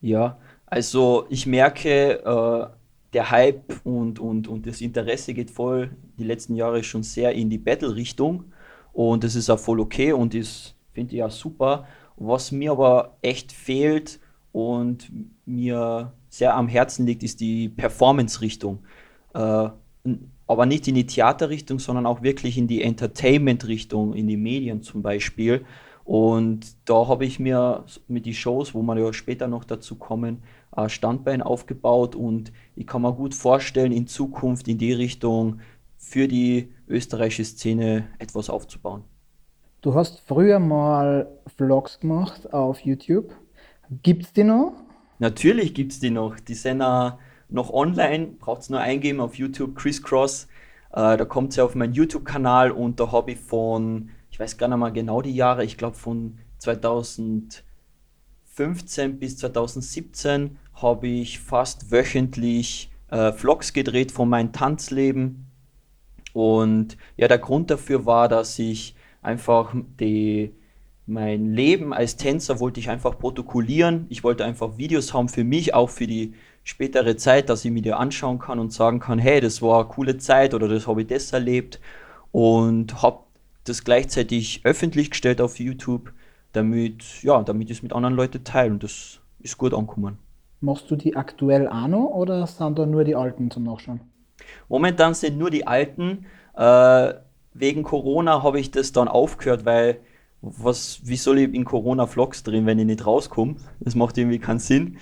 Ja, 0.00 0.38
also 0.66 1.26
ich 1.30 1.46
merke, 1.46 2.22
äh, 2.24 2.66
der 3.14 3.30
Hype 3.30 3.80
und, 3.84 4.18
und, 4.18 4.48
und 4.48 4.66
das 4.66 4.80
Interesse 4.80 5.32
geht 5.32 5.50
voll 5.50 5.96
die 6.18 6.24
letzten 6.24 6.56
Jahre 6.56 6.82
schon 6.82 7.02
sehr 7.02 7.32
in 7.32 7.48
die 7.48 7.58
Battle-Richtung 7.58 8.52
und 8.92 9.24
das 9.24 9.34
ist 9.34 9.50
auch 9.50 9.58
voll 9.58 9.80
okay 9.80 10.12
und 10.12 10.34
ist, 10.34 10.74
finde 10.92 11.14
ich 11.16 11.22
auch 11.22 11.30
super. 11.30 11.86
Was 12.16 12.52
mir 12.52 12.72
aber 12.72 13.16
echt 13.22 13.52
fehlt 13.52 14.20
und 14.52 15.10
mir 15.46 16.12
sehr 16.28 16.54
am 16.54 16.68
Herzen 16.68 17.06
liegt, 17.06 17.22
ist 17.22 17.40
die 17.40 17.68
Performance-Richtung. 17.68 18.84
Äh, 19.34 19.68
aber 20.46 20.66
nicht 20.66 20.86
in 20.88 20.94
die 20.94 21.06
Theaterrichtung, 21.06 21.78
sondern 21.78 22.06
auch 22.06 22.22
wirklich 22.22 22.58
in 22.58 22.66
die 22.68 22.82
Entertainment-Richtung, 22.82 24.14
in 24.14 24.26
die 24.26 24.36
Medien 24.36 24.82
zum 24.82 25.02
Beispiel. 25.02 25.64
Und 26.04 26.76
da 26.84 27.08
habe 27.08 27.24
ich 27.24 27.40
mir 27.40 27.84
mit 28.08 28.26
den 28.26 28.34
Shows, 28.34 28.74
wo 28.74 28.82
wir 28.82 28.98
ja 28.98 29.12
später 29.12 29.48
noch 29.48 29.64
dazu 29.64 29.96
kommen, 29.96 30.42
ein 30.72 30.90
Standbein 30.90 31.40
aufgebaut 31.40 32.14
und 32.14 32.52
ich 32.76 32.86
kann 32.86 33.02
mir 33.02 33.12
gut 33.12 33.34
vorstellen, 33.34 33.92
in 33.92 34.06
Zukunft 34.06 34.68
in 34.68 34.76
die 34.76 34.92
Richtung 34.92 35.60
für 35.96 36.28
die 36.28 36.74
österreichische 36.88 37.44
Szene 37.44 38.08
etwas 38.18 38.50
aufzubauen. 38.50 39.04
Du 39.80 39.94
hast 39.94 40.20
früher 40.20 40.58
mal 40.58 41.28
Vlogs 41.56 42.00
gemacht 42.00 42.52
auf 42.52 42.80
YouTube. 42.80 43.32
Gibt 44.02 44.24
es 44.24 44.32
die 44.32 44.44
noch? 44.44 44.72
Natürlich 45.18 45.74
gibt 45.74 45.92
es 45.92 46.00
die 46.00 46.10
noch. 46.10 46.38
Die 46.40 46.54
sind 46.54 46.80
uh, 46.80 47.12
noch 47.48 47.70
online. 47.70 48.32
Braucht 48.38 48.62
es 48.62 48.70
nur 48.70 48.80
eingeben 48.80 49.20
auf 49.20 49.36
YouTube 49.36 49.76
Crisscross. 49.76 50.48
Uh, 50.90 51.16
da 51.16 51.24
kommt 51.24 51.52
sie 51.52 51.60
auf 51.60 51.74
meinen 51.74 51.92
YouTube-Kanal 51.92 52.70
und 52.70 53.00
da 53.00 53.10
habe 53.10 53.32
ich 53.32 53.40
von, 53.40 54.10
ich 54.30 54.38
weiß 54.38 54.58
gar 54.58 54.68
nicht 54.68 54.78
mal 54.78 54.92
genau 54.92 55.22
die 55.22 55.34
Jahre, 55.34 55.64
ich 55.64 55.76
glaube 55.76 55.96
von 55.96 56.38
2015 56.58 59.18
bis 59.18 59.38
2017 59.38 60.56
habe 60.74 61.08
ich 61.08 61.40
fast 61.40 61.90
wöchentlich 61.90 62.92
äh, 63.10 63.32
Vlogs 63.32 63.72
gedreht 63.72 64.12
von 64.12 64.28
meinem 64.28 64.52
Tanzleben. 64.52 65.46
Und 66.32 66.96
ja, 67.16 67.28
der 67.28 67.38
Grund 67.38 67.70
dafür 67.70 68.06
war, 68.06 68.28
dass 68.28 68.58
ich 68.58 68.94
einfach 69.22 69.74
die, 70.00 70.52
mein 71.06 71.54
Leben 71.54 71.92
als 71.92 72.16
Tänzer 72.16 72.60
wollte 72.60 72.80
ich 72.80 72.90
einfach 72.90 73.18
protokollieren. 73.18 74.06
Ich 74.08 74.24
wollte 74.24 74.44
einfach 74.44 74.78
Videos 74.78 75.14
haben 75.14 75.28
für 75.28 75.44
mich, 75.44 75.74
auch 75.74 75.90
für 75.90 76.06
die 76.06 76.34
spätere 76.64 77.16
Zeit, 77.16 77.50
dass 77.50 77.64
ich 77.64 77.70
mir 77.70 77.82
die 77.82 77.92
anschauen 77.92 78.38
kann 78.38 78.58
und 78.58 78.72
sagen 78.72 78.98
kann, 78.98 79.18
hey, 79.18 79.40
das 79.40 79.62
war 79.62 79.80
eine 79.80 79.88
coole 79.88 80.18
Zeit 80.18 80.54
oder 80.54 80.66
das 80.66 80.88
habe 80.88 81.02
ich 81.02 81.06
das 81.06 81.32
erlebt. 81.32 81.78
Und 82.32 83.02
habe 83.02 83.20
das 83.64 83.84
gleichzeitig 83.84 84.62
öffentlich 84.64 85.10
gestellt 85.10 85.40
auf 85.40 85.60
YouTube, 85.60 86.12
damit, 86.52 87.22
ja, 87.22 87.42
damit 87.42 87.70
ich 87.70 87.78
es 87.78 87.82
mit 87.82 87.92
anderen 87.92 88.16
Leuten 88.16 88.42
teile. 88.42 88.72
Und 88.72 88.82
das 88.82 89.20
ist 89.40 89.58
gut 89.58 89.72
angekommen. 89.72 90.18
Machst 90.60 90.90
du 90.90 90.96
die 90.96 91.14
aktuell 91.14 91.68
auch 91.68 91.86
noch 91.86 92.06
oder 92.06 92.46
sind 92.46 92.78
da 92.78 92.86
nur 92.86 93.04
die 93.04 93.14
alten 93.14 93.50
zum 93.50 93.64
Nachschauen? 93.64 94.00
Momentan 94.68 95.14
sind 95.14 95.38
nur 95.38 95.50
die 95.50 95.66
alten. 95.66 96.26
Äh, 96.56 97.14
wegen 97.52 97.82
Corona 97.82 98.42
habe 98.42 98.58
ich 98.58 98.70
das 98.70 98.92
dann 98.92 99.08
aufgehört, 99.08 99.64
weil 99.64 100.00
was, 100.40 101.00
wie 101.04 101.16
soll 101.16 101.38
ich 101.38 101.54
in 101.54 101.64
Corona-Vlogs 101.64 102.42
drehen, 102.42 102.66
wenn 102.66 102.78
ich 102.78 102.86
nicht 102.86 103.06
rauskomme? 103.06 103.56
Das 103.80 103.94
macht 103.94 104.18
irgendwie 104.18 104.38
keinen 104.38 104.58
Sinn. 104.58 104.98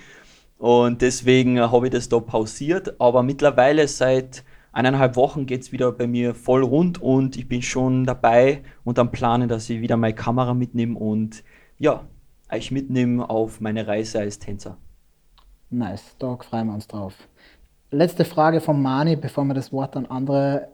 Und 0.63 1.01
deswegen 1.01 1.59
habe 1.59 1.87
ich 1.87 1.91
das 1.91 2.07
da 2.07 2.21
pausiert. 2.21 3.01
Aber 3.01 3.21
mittlerweile 3.21 3.85
seit 3.85 4.45
eineinhalb 4.71 5.17
Wochen 5.17 5.45
geht 5.45 5.63
es 5.63 5.73
wieder 5.73 5.91
bei 5.91 6.07
mir 6.07 6.33
voll 6.33 6.63
rund 6.63 7.01
und 7.01 7.35
ich 7.35 7.49
bin 7.49 7.61
schon 7.61 8.05
dabei 8.05 8.63
und 8.85 8.97
am 8.97 9.11
Planen, 9.11 9.49
dass 9.49 9.69
ich 9.69 9.81
wieder 9.81 9.97
meine 9.97 10.15
Kamera 10.15 10.53
mitnehme 10.53 10.97
und 10.97 11.43
ja, 11.79 12.05
euch 12.49 12.71
mitnehme 12.71 13.29
auf 13.29 13.59
meine 13.59 13.87
Reise 13.87 14.21
als 14.21 14.39
Tänzer. 14.39 14.77
Nice, 15.69 16.15
da 16.17 16.37
freuen 16.37 16.67
wir 16.67 16.75
uns 16.75 16.87
drauf. 16.87 17.13
Letzte 17.91 18.23
Frage 18.23 18.61
von 18.61 18.81
Mani, 18.81 19.17
bevor 19.17 19.43
wir 19.43 19.55
das 19.55 19.73
Wort 19.73 19.97
an 19.97 20.05
andere 20.05 20.69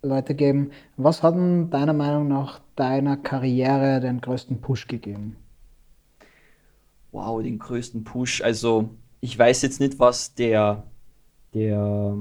Leute 0.00 0.34
geben. 0.34 0.70
Was 0.96 1.22
hat 1.22 1.34
denn 1.34 1.68
deiner 1.68 1.92
Meinung 1.92 2.26
nach 2.26 2.62
deiner 2.74 3.18
Karriere 3.18 4.00
den 4.00 4.22
größten 4.22 4.62
Push 4.62 4.86
gegeben? 4.86 5.36
Wow, 7.12 7.42
den 7.42 7.58
größten 7.58 8.02
Push. 8.02 8.40
Also 8.40 8.88
ich 9.20 9.38
weiß 9.38 9.62
jetzt 9.62 9.80
nicht, 9.80 9.98
was 9.98 10.34
der, 10.34 10.84
der, 11.54 12.16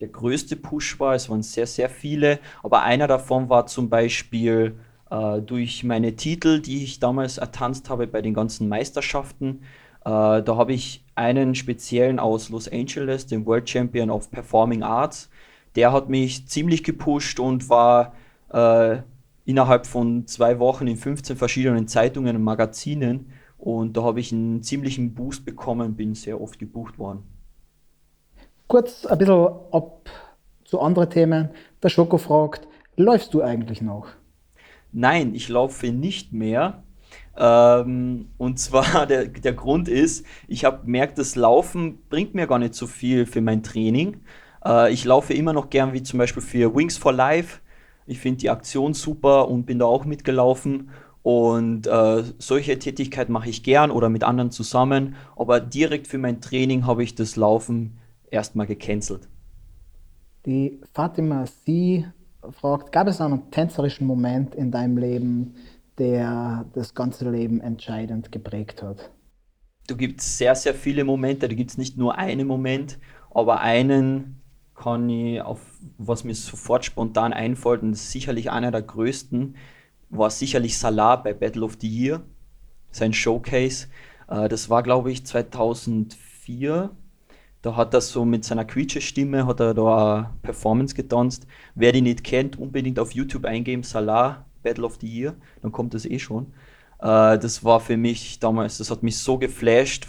der 0.00 0.08
größte 0.08 0.56
Push 0.56 1.00
war. 1.00 1.14
Es 1.14 1.28
waren 1.28 1.42
sehr, 1.42 1.66
sehr 1.66 1.88
viele. 1.88 2.38
Aber 2.62 2.82
einer 2.82 3.06
davon 3.06 3.48
war 3.48 3.66
zum 3.66 3.88
Beispiel 3.88 4.76
äh, 5.10 5.40
durch 5.40 5.84
meine 5.84 6.16
Titel, 6.16 6.60
die 6.60 6.84
ich 6.84 7.00
damals 7.00 7.38
ertanzt 7.38 7.90
habe 7.90 8.06
bei 8.06 8.22
den 8.22 8.34
ganzen 8.34 8.68
Meisterschaften. 8.68 9.62
Äh, 10.04 10.42
da 10.42 10.56
habe 10.56 10.72
ich 10.72 11.04
einen 11.14 11.54
speziellen 11.54 12.18
aus 12.18 12.48
Los 12.48 12.68
Angeles, 12.68 13.26
den 13.26 13.46
World 13.46 13.68
Champion 13.68 14.10
of 14.10 14.30
Performing 14.30 14.82
Arts. 14.82 15.28
Der 15.76 15.92
hat 15.92 16.08
mich 16.08 16.46
ziemlich 16.48 16.82
gepusht 16.84 17.40
und 17.40 17.68
war 17.68 18.14
äh, 18.52 18.98
innerhalb 19.44 19.86
von 19.86 20.26
zwei 20.26 20.58
Wochen 20.58 20.86
in 20.86 20.96
15 20.96 21.36
verschiedenen 21.36 21.88
Zeitungen 21.88 22.36
und 22.36 22.42
Magazinen. 22.42 23.32
Und 23.62 23.96
da 23.96 24.02
habe 24.02 24.18
ich 24.18 24.32
einen 24.32 24.64
ziemlichen 24.64 25.14
Boost 25.14 25.44
bekommen, 25.44 25.94
bin 25.94 26.16
sehr 26.16 26.40
oft 26.40 26.58
gebucht 26.58 26.98
worden. 26.98 27.22
Kurz 28.66 29.06
ein 29.06 29.18
bisschen 29.18 29.50
ab 29.70 30.10
zu 30.64 30.80
anderen 30.80 31.08
Themen. 31.08 31.50
Der 31.80 31.88
Schoko 31.88 32.18
fragt, 32.18 32.66
läufst 32.96 33.32
du 33.34 33.40
eigentlich 33.40 33.80
noch? 33.80 34.08
Nein, 34.90 35.36
ich 35.36 35.48
laufe 35.48 35.92
nicht 35.92 36.32
mehr. 36.32 36.82
Ähm, 37.38 38.30
und 38.36 38.58
zwar 38.58 39.06
der, 39.06 39.28
der 39.28 39.52
Grund 39.52 39.86
ist, 39.86 40.26
ich 40.48 40.64
habe 40.64 40.84
gemerkt, 40.84 41.18
das 41.18 41.36
Laufen 41.36 42.00
bringt 42.08 42.34
mir 42.34 42.48
gar 42.48 42.58
nicht 42.58 42.74
so 42.74 42.88
viel 42.88 43.26
für 43.26 43.42
mein 43.42 43.62
Training. 43.62 44.22
Äh, 44.64 44.92
ich 44.92 45.04
laufe 45.04 45.34
immer 45.34 45.52
noch 45.52 45.70
gern, 45.70 45.92
wie 45.92 46.02
zum 46.02 46.18
Beispiel 46.18 46.42
für 46.42 46.74
Wings 46.74 46.98
for 46.98 47.12
Life. 47.12 47.60
Ich 48.06 48.18
finde 48.18 48.40
die 48.40 48.50
Aktion 48.50 48.92
super 48.92 49.46
und 49.48 49.66
bin 49.66 49.78
da 49.78 49.84
auch 49.84 50.04
mitgelaufen. 50.04 50.90
Und 51.22 51.86
äh, 51.86 52.24
solche 52.38 52.78
Tätigkeiten 52.78 53.32
mache 53.32 53.48
ich 53.48 53.62
gern 53.62 53.90
oder 53.90 54.08
mit 54.08 54.24
anderen 54.24 54.50
zusammen. 54.50 55.14
Aber 55.36 55.60
direkt 55.60 56.08
für 56.08 56.18
mein 56.18 56.40
Training 56.40 56.86
habe 56.86 57.04
ich 57.04 57.14
das 57.14 57.36
Laufen 57.36 57.98
erstmal 58.30 58.66
gecancelt. 58.66 59.28
Die 60.46 60.80
Fatima, 60.92 61.46
sie 61.46 62.06
fragt, 62.50 62.90
gab 62.90 63.06
es 63.06 63.20
einen 63.20 63.50
tänzerischen 63.50 64.06
Moment 64.06 64.56
in 64.56 64.72
deinem 64.72 64.98
Leben, 64.98 65.54
der 65.98 66.64
das 66.72 66.94
ganze 66.94 67.30
Leben 67.30 67.60
entscheidend 67.60 68.32
geprägt 68.32 68.82
hat? 68.82 69.10
Da 69.86 69.94
gibt 69.94 70.20
es 70.20 70.38
sehr, 70.38 70.54
sehr 70.56 70.74
viele 70.74 71.04
Momente. 71.04 71.48
Da 71.48 71.54
gibt 71.54 71.70
es 71.70 71.78
nicht 71.78 71.96
nur 71.96 72.18
einen 72.18 72.46
Moment, 72.46 72.98
aber 73.30 73.60
einen 73.60 74.42
kann 74.74 75.08
ich 75.08 75.40
auf 75.40 75.60
was 75.98 76.24
mir 76.24 76.34
sofort 76.34 76.84
spontan 76.84 77.32
einfällt 77.32 77.82
und 77.82 77.94
sicherlich 77.94 78.50
einer 78.50 78.70
der 78.70 78.82
größten, 78.82 79.56
war 80.12 80.30
sicherlich 80.30 80.78
Salah 80.78 81.16
bei 81.16 81.32
Battle 81.32 81.64
of 81.64 81.78
the 81.80 81.88
Year, 81.88 82.22
sein 82.90 83.12
Showcase. 83.12 83.88
Äh, 84.28 84.48
das 84.48 84.70
war, 84.70 84.82
glaube 84.82 85.10
ich, 85.10 85.26
2004. 85.26 86.90
Da 87.62 87.76
hat 87.76 87.94
er 87.94 88.00
so 88.00 88.24
mit 88.24 88.44
seiner 88.44 88.64
Quietsche-Stimme 88.64 89.46
hat 89.46 89.60
er 89.60 89.72
da 89.74 90.16
eine 90.16 90.30
Performance 90.42 90.94
getanzt. 90.94 91.46
Wer 91.74 91.92
die 91.92 92.02
nicht 92.02 92.24
kennt, 92.24 92.58
unbedingt 92.58 92.98
auf 92.98 93.12
YouTube 93.12 93.44
eingeben, 93.44 93.82
Salah 93.82 94.44
Battle 94.62 94.84
of 94.84 94.98
the 95.00 95.06
Year, 95.08 95.34
dann 95.62 95.72
kommt 95.72 95.94
das 95.94 96.04
eh 96.04 96.18
schon. 96.18 96.52
Äh, 97.00 97.38
das 97.38 97.64
war 97.64 97.80
für 97.80 97.96
mich 97.96 98.38
damals, 98.38 98.78
das 98.78 98.90
hat 98.90 99.02
mich 99.02 99.18
so 99.18 99.38
geflasht, 99.38 100.08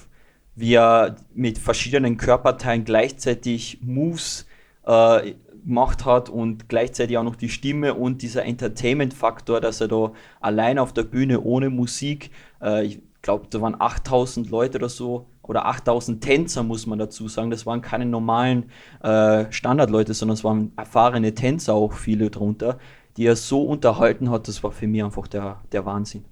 wie 0.55 0.75
er 0.75 1.15
mit 1.33 1.57
verschiedenen 1.57 2.17
Körperteilen 2.17 2.85
gleichzeitig 2.85 3.79
Moves 3.81 4.45
äh, 4.85 5.33
gemacht 5.65 6.05
hat 6.05 6.29
und 6.29 6.69
gleichzeitig 6.69 7.17
auch 7.17 7.23
noch 7.23 7.35
die 7.35 7.49
Stimme 7.49 7.93
und 7.93 8.21
dieser 8.21 8.45
Entertainment-Faktor, 8.45 9.61
dass 9.61 9.81
er 9.81 9.87
da 9.87 10.11
allein 10.39 10.79
auf 10.79 10.93
der 10.93 11.03
Bühne 11.03 11.41
ohne 11.41 11.69
Musik, 11.69 12.31
äh, 12.61 12.85
ich 12.85 13.01
glaube, 13.21 13.47
da 13.49 13.61
waren 13.61 13.75
8000 13.79 14.49
Leute 14.49 14.77
oder 14.77 14.89
so, 14.89 15.27
oder 15.43 15.65
8000 15.65 16.23
Tänzer, 16.23 16.63
muss 16.63 16.87
man 16.87 16.99
dazu 16.99 17.27
sagen. 17.27 17.51
Das 17.51 17.65
waren 17.65 17.81
keine 17.81 18.05
normalen 18.05 18.69
äh, 19.01 19.51
Standardleute, 19.51 20.13
sondern 20.13 20.33
es 20.33 20.43
waren 20.43 20.71
erfahrene 20.77 21.33
Tänzer 21.33 21.73
auch 21.73 21.93
viele 21.93 22.29
drunter, 22.29 22.79
die 23.17 23.25
er 23.25 23.35
so 23.35 23.63
unterhalten 23.63 24.31
hat, 24.31 24.47
das 24.47 24.63
war 24.63 24.71
für 24.71 24.87
mich 24.87 25.03
einfach 25.03 25.27
der, 25.27 25.61
der 25.71 25.85
Wahnsinn. 25.85 26.25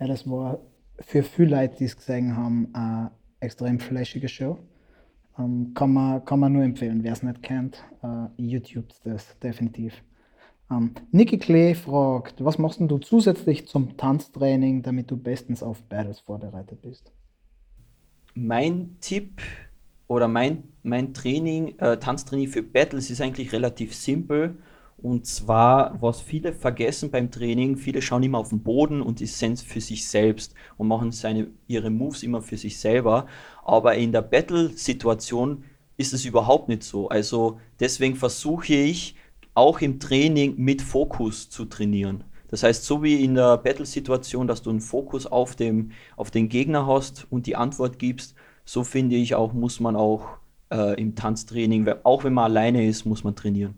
Ja, 0.00 0.06
das 0.06 0.28
war 0.28 0.60
für 1.00 1.22
viele 1.22 1.56
Leute, 1.56 1.76
die 1.78 1.84
es 1.84 1.96
gesehen 1.96 2.36
haben, 2.36 2.68
eine 2.72 3.10
extrem 3.40 3.78
flashige 3.78 4.28
Show. 4.28 4.58
Ähm, 5.38 5.72
kann, 5.74 5.92
man, 5.92 6.24
kann 6.24 6.40
man 6.40 6.52
nur 6.52 6.64
empfehlen, 6.64 7.02
wer 7.04 7.12
es 7.12 7.22
nicht 7.22 7.42
kennt, 7.42 7.84
äh, 8.02 8.26
YouTube 8.42 8.86
das 9.04 9.38
definitiv. 9.38 10.02
Ähm, 10.70 10.92
Niki 11.12 11.38
Klee 11.38 11.74
fragt, 11.74 12.44
was 12.44 12.58
machst 12.58 12.80
du 12.80 12.98
zusätzlich 12.98 13.66
zum 13.66 13.96
Tanztraining, 13.96 14.82
damit 14.82 15.10
du 15.10 15.16
bestens 15.16 15.62
auf 15.62 15.82
Battles 15.84 16.20
vorbereitet 16.20 16.82
bist? 16.82 17.12
Mein 18.34 18.96
Tipp 19.00 19.40
oder 20.08 20.28
mein, 20.28 20.64
mein 20.82 21.14
Training, 21.14 21.78
äh, 21.78 21.98
Tanztraining 21.98 22.48
für 22.48 22.62
Battles 22.62 23.10
ist 23.10 23.20
eigentlich 23.20 23.52
relativ 23.52 23.94
simpel. 23.94 24.56
Und 25.00 25.26
zwar, 25.26 25.96
was 26.02 26.20
viele 26.20 26.52
vergessen 26.52 27.10
beim 27.10 27.30
Training, 27.30 27.76
viele 27.76 28.02
schauen 28.02 28.24
immer 28.24 28.38
auf 28.38 28.48
den 28.48 28.64
Boden 28.64 29.00
und 29.00 29.20
die 29.20 29.26
sind 29.26 29.60
für 29.60 29.80
sich 29.80 30.08
selbst 30.08 30.54
und 30.76 30.88
machen 30.88 31.12
seine, 31.12 31.48
ihre 31.68 31.88
Moves 31.88 32.24
immer 32.24 32.42
für 32.42 32.56
sich 32.56 32.80
selber. 32.80 33.26
Aber 33.64 33.94
in 33.94 34.10
der 34.10 34.22
Battle-Situation 34.22 35.62
ist 35.96 36.12
es 36.12 36.24
überhaupt 36.24 36.68
nicht 36.68 36.82
so. 36.82 37.08
Also 37.08 37.60
deswegen 37.78 38.16
versuche 38.16 38.74
ich 38.74 39.14
auch 39.54 39.80
im 39.80 40.00
Training 40.00 40.54
mit 40.56 40.82
Fokus 40.82 41.48
zu 41.48 41.64
trainieren. 41.66 42.24
Das 42.48 42.64
heißt, 42.64 42.84
so 42.84 43.02
wie 43.02 43.22
in 43.22 43.34
der 43.36 43.58
Battle-Situation, 43.58 44.48
dass 44.48 44.62
du 44.62 44.70
einen 44.70 44.80
Fokus 44.80 45.26
auf, 45.26 45.54
dem, 45.54 45.92
auf 46.16 46.30
den 46.32 46.48
Gegner 46.48 46.86
hast 46.86 47.26
und 47.30 47.46
die 47.46 47.56
Antwort 47.56 47.98
gibst, 48.00 48.34
so 48.64 48.82
finde 48.82 49.16
ich 49.16 49.34
auch, 49.36 49.52
muss 49.52 49.78
man 49.78 49.94
auch 49.94 50.38
äh, 50.70 51.00
im 51.00 51.14
Tanztraining, 51.14 51.88
auch 52.02 52.24
wenn 52.24 52.34
man 52.34 52.44
alleine 52.44 52.86
ist, 52.86 53.04
muss 53.04 53.22
man 53.22 53.36
trainieren. 53.36 53.74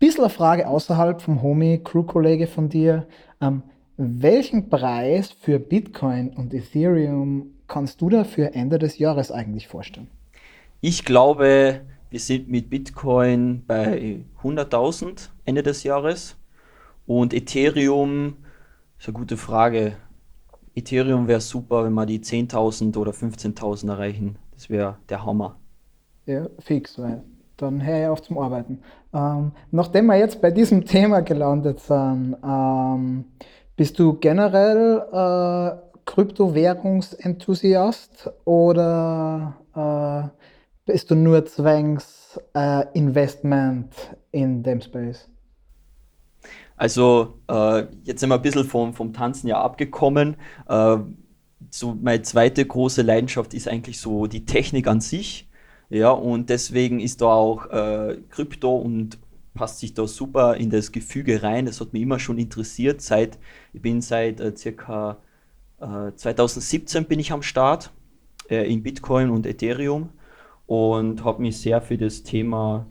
Bisschen 0.00 0.24
eine 0.24 0.30
Frage 0.30 0.66
außerhalb 0.66 1.20
vom 1.20 1.42
Homie, 1.42 1.78
Crew-Kollege 1.84 2.46
von 2.46 2.70
dir. 2.70 3.06
Ähm, 3.42 3.62
welchen 3.98 4.70
Preis 4.70 5.30
für 5.30 5.58
Bitcoin 5.58 6.30
und 6.30 6.54
Ethereum 6.54 7.50
kannst 7.68 8.00
du 8.00 8.08
da 8.08 8.24
für 8.24 8.54
Ende 8.54 8.78
des 8.78 8.96
Jahres 8.96 9.30
eigentlich 9.30 9.68
vorstellen? 9.68 10.08
Ich 10.80 11.04
glaube, 11.04 11.82
wir 12.08 12.18
sind 12.18 12.48
mit 12.48 12.70
Bitcoin 12.70 13.62
bei 13.66 14.24
100.000 14.42 15.28
Ende 15.44 15.62
des 15.62 15.82
Jahres 15.82 16.38
und 17.06 17.34
Ethereum 17.34 18.38
ist 18.98 19.08
eine 19.08 19.18
gute 19.18 19.36
Frage. 19.36 19.96
Ethereum 20.74 21.28
wäre 21.28 21.42
super, 21.42 21.84
wenn 21.84 21.92
wir 21.92 22.06
die 22.06 22.20
10.000 22.20 22.96
oder 22.96 23.12
15.000 23.12 23.90
erreichen. 23.90 24.38
Das 24.52 24.70
wäre 24.70 24.96
der 25.10 25.26
Hammer. 25.26 25.58
Ja, 26.24 26.48
fix, 26.58 26.98
weil 26.98 27.22
dann 27.62 27.84
höre 27.84 28.02
ich 28.02 28.08
auf 28.08 28.22
zum 28.22 28.38
Arbeiten. 28.38 28.80
Ähm, 29.12 29.52
nachdem 29.70 30.06
wir 30.06 30.16
jetzt 30.16 30.40
bei 30.40 30.50
diesem 30.50 30.84
Thema 30.86 31.20
gelandet 31.20 31.80
sind, 31.80 32.36
ähm, 32.44 33.26
bist 33.76 33.98
du 33.98 34.14
generell 34.14 35.04
äh, 35.12 35.72
Kryptowährungsenthusiast 36.04 38.30
oder 38.44 39.56
äh, 39.74 40.22
bist 40.86 41.10
du 41.10 41.14
nur 41.14 41.44
zwängs 41.46 42.40
äh, 42.54 42.84
Investment 42.94 43.92
in 44.32 44.62
dem 44.62 44.80
Space? 44.80 45.28
Also 46.76 47.40
äh, 47.48 47.84
jetzt 48.04 48.20
sind 48.20 48.28
wir 48.30 48.36
ein 48.36 48.42
bisschen 48.42 48.64
vom, 48.64 48.94
vom 48.94 49.12
Tanzen 49.12 49.48
ja 49.48 49.60
abgekommen. 49.60 50.36
Äh, 50.66 50.96
so 51.70 51.94
meine 52.00 52.22
zweite 52.22 52.64
große 52.64 53.02
Leidenschaft 53.02 53.52
ist 53.52 53.68
eigentlich 53.68 54.00
so 54.00 54.26
die 54.26 54.46
Technik 54.46 54.86
an 54.86 55.02
sich. 55.02 55.49
Ja, 55.90 56.10
und 56.12 56.50
deswegen 56.50 57.00
ist 57.00 57.20
da 57.20 57.26
auch 57.26 57.66
äh, 57.66 58.18
Krypto 58.30 58.76
und 58.76 59.18
passt 59.54 59.80
sich 59.80 59.92
da 59.92 60.06
super 60.06 60.56
in 60.56 60.70
das 60.70 60.92
Gefüge 60.92 61.42
rein. 61.42 61.66
Das 61.66 61.80
hat 61.80 61.92
mich 61.92 62.02
immer 62.02 62.18
schon 62.20 62.38
interessiert. 62.38 63.00
Seit, 63.00 63.38
ich 63.72 63.82
bin 63.82 64.00
seit 64.00 64.40
äh, 64.40 64.56
circa 64.56 65.18
äh, 65.80 66.12
2017 66.14 67.06
bin 67.06 67.18
ich 67.18 67.32
am 67.32 67.42
Start 67.42 67.92
äh, 68.48 68.72
in 68.72 68.82
Bitcoin 68.82 69.30
und 69.30 69.46
Ethereum 69.46 70.10
und 70.66 71.24
habe 71.24 71.42
mich 71.42 71.58
sehr 71.58 71.82
für 71.82 71.98
das 71.98 72.22
Thema 72.22 72.86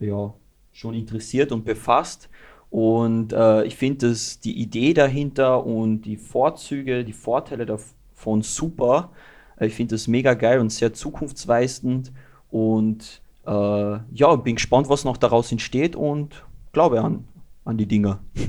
ja, 0.00 0.32
schon 0.72 0.94
interessiert 0.94 1.52
und 1.52 1.64
befasst. 1.64 2.30
Und 2.70 3.32
äh, 3.34 3.64
ich 3.64 3.76
finde 3.76 4.16
die 4.44 4.58
Idee 4.60 4.94
dahinter 4.94 5.64
und 5.64 6.02
die 6.02 6.16
Vorzüge, 6.16 7.04
die 7.04 7.12
Vorteile 7.12 7.66
davon 7.66 8.42
super. 8.42 9.12
Ich 9.60 9.74
finde 9.74 9.94
das 9.94 10.08
mega 10.08 10.34
geil 10.34 10.58
und 10.58 10.70
sehr 10.70 10.92
zukunftsweisend 10.92 12.12
und 12.50 13.20
äh, 13.46 13.50
ja, 13.50 14.36
bin 14.36 14.56
gespannt, 14.56 14.88
was 14.88 15.04
noch 15.04 15.16
daraus 15.16 15.52
entsteht 15.52 15.96
und 15.96 16.44
glaube 16.72 17.00
an, 17.02 17.24
an 17.64 17.76
die 17.76 17.86
Dinger. 17.86 18.20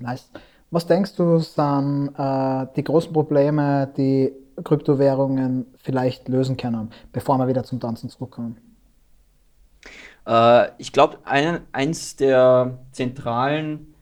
Nice. 0.00 0.28
Was 0.70 0.86
denkst 0.86 1.14
du, 1.14 1.38
sind 1.38 2.10
äh, 2.18 2.66
die 2.74 2.82
großen 2.82 3.12
Probleme, 3.12 3.92
die 3.96 4.32
Kryptowährungen 4.62 5.66
vielleicht 5.82 6.28
lösen 6.28 6.56
können, 6.56 6.90
bevor 7.12 7.38
wir 7.38 7.46
wieder 7.46 7.62
zum 7.62 7.78
Tanzen 7.78 8.10
zurückkommen? 8.10 8.56
Äh, 10.26 10.70
ich 10.78 10.92
glaube, 10.92 11.18
ein, 11.24 11.60
eins 11.70 12.16
der 12.16 12.78
zentralen 12.90 13.94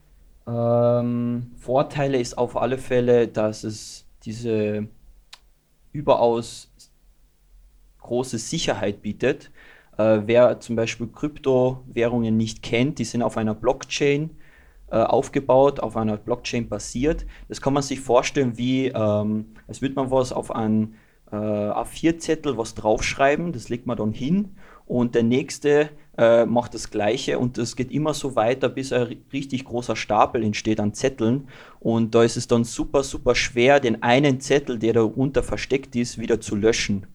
ähm, 0.47 1.51
Vorteile 1.57 2.19
ist 2.19 2.37
auf 2.37 2.57
alle 2.57 2.77
Fälle, 2.77 3.27
dass 3.27 3.63
es 3.63 4.05
diese 4.23 4.87
überaus 5.93 6.71
große 7.99 8.37
Sicherheit 8.37 9.01
bietet. 9.01 9.51
Äh, 9.97 10.21
wer 10.25 10.59
zum 10.59 10.75
Beispiel 10.75 11.07
Kryptowährungen 11.07 12.35
nicht 12.35 12.61
kennt, 12.61 12.99
die 12.99 13.05
sind 13.05 13.21
auf 13.21 13.37
einer 13.37 13.55
Blockchain 13.55 14.31
äh, 14.91 14.97
aufgebaut, 14.97 15.79
auf 15.79 15.95
einer 15.95 16.17
Blockchain 16.17 16.67
basiert. 16.67 17.25
Das 17.47 17.61
kann 17.61 17.73
man 17.73 17.83
sich 17.83 18.01
vorstellen, 18.01 18.57
wie 18.57 18.87
ähm, 18.87 19.53
als 19.67 19.81
würde 19.81 19.95
man 19.95 20.11
was 20.11 20.33
auf 20.33 20.53
einen 20.53 20.95
äh, 21.31 21.35
A4-Zettel 21.35 22.57
was 22.57 22.75
draufschreiben, 22.75 23.53
das 23.53 23.69
legt 23.69 23.87
man 23.87 23.97
dann 23.97 24.11
hin 24.11 24.55
und 24.85 25.15
der 25.15 25.23
nächste 25.23 25.89
äh, 26.17 26.45
macht 26.45 26.73
das 26.73 26.91
gleiche 26.91 27.39
und 27.39 27.57
das 27.57 27.75
geht 27.75 27.91
immer 27.91 28.13
so 28.13 28.35
weiter, 28.35 28.69
bis 28.69 28.93
ein 28.93 29.17
richtig 29.31 29.65
großer 29.65 29.95
Stapel 29.95 30.43
entsteht 30.43 30.79
an 30.79 30.93
Zetteln 30.93 31.47
und 31.79 32.13
da 32.13 32.23
ist 32.23 32.37
es 32.37 32.47
dann 32.47 32.63
super, 32.63 33.03
super 33.03 33.33
schwer, 33.35 33.79
den 33.79 34.03
einen 34.03 34.39
Zettel, 34.39 34.77
der 34.77 34.93
darunter 34.93 35.41
versteckt 35.41 35.95
ist, 35.95 36.19
wieder 36.19 36.39
zu 36.39 36.55
löschen. 36.55 37.07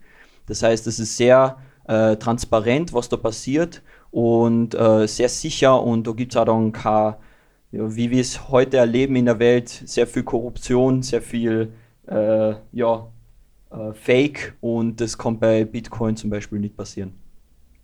Das 0.46 0.62
heißt, 0.62 0.86
es 0.86 0.98
ist 0.98 1.16
sehr 1.16 1.58
äh, 1.86 2.16
transparent, 2.16 2.92
was 2.92 3.08
da 3.08 3.16
passiert 3.16 3.82
und 4.10 4.74
äh, 4.74 5.06
sehr 5.06 5.28
sicher 5.28 5.80
und 5.80 6.06
da 6.06 6.12
gibt 6.12 6.32
es 6.32 6.36
auch 6.36 6.46
dann 6.46 6.72
kein, 6.72 7.14
ja, 7.70 7.94
wie 7.94 8.10
wir 8.10 8.20
es 8.20 8.48
heute 8.48 8.78
erleben 8.78 9.14
in 9.16 9.26
der 9.26 9.38
Welt, 9.38 9.68
sehr 9.68 10.06
viel 10.06 10.24
Korruption, 10.24 11.02
sehr 11.02 11.22
viel 11.22 11.72
äh, 12.06 12.54
ja, 12.72 13.06
äh, 13.70 13.92
Fake 13.92 14.56
und 14.60 15.00
das 15.00 15.16
kann 15.16 15.38
bei 15.38 15.64
Bitcoin 15.64 16.16
zum 16.16 16.30
Beispiel 16.30 16.58
nicht 16.58 16.76
passieren. 16.76 17.27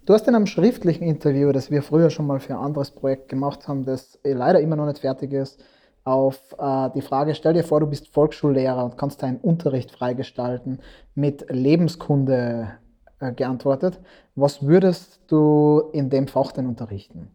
Du 0.07 0.13
hast 0.13 0.29
in 0.29 0.35
einem 0.35 0.47
schriftlichen 0.47 1.05
Interview, 1.05 1.51
das 1.53 1.71
wir 1.71 1.83
früher 1.83 2.11
schon 2.11 2.27
mal 2.27 2.39
für 2.39 2.53
ein 2.53 2.61
anderes 2.61 2.91
Projekt 2.91 3.31
gemacht 3.31 3.69
haben, 3.69 3.87
das 3.87 4.19
leider 4.23 4.61
immer 4.61 4.77
noch 4.77 4.85
nicht 4.85 4.99
fertig 4.99 5.33
ist, 5.33 5.65
auf 6.05 6.55
äh, 6.59 6.91
die 6.95 7.01
Frage, 7.01 7.35
stell 7.35 7.55
dir 7.55 7.65
vor, 7.65 7.81
du 7.81 7.87
bist 7.87 8.09
Volksschullehrer 8.09 8.85
und 8.85 8.99
kannst 8.99 9.23
deinen 9.23 9.39
Unterricht 9.39 9.91
freigestalten, 9.91 10.81
mit 11.15 11.47
Lebenskunde 11.49 12.73
äh, 13.19 13.33
geantwortet. 13.33 13.99
Was 14.35 14.67
würdest 14.67 15.21
du 15.29 15.85
in 15.95 16.11
dem 16.11 16.29
Fach 16.29 16.53
denn 16.53 16.67
unterrichten? 16.67 17.31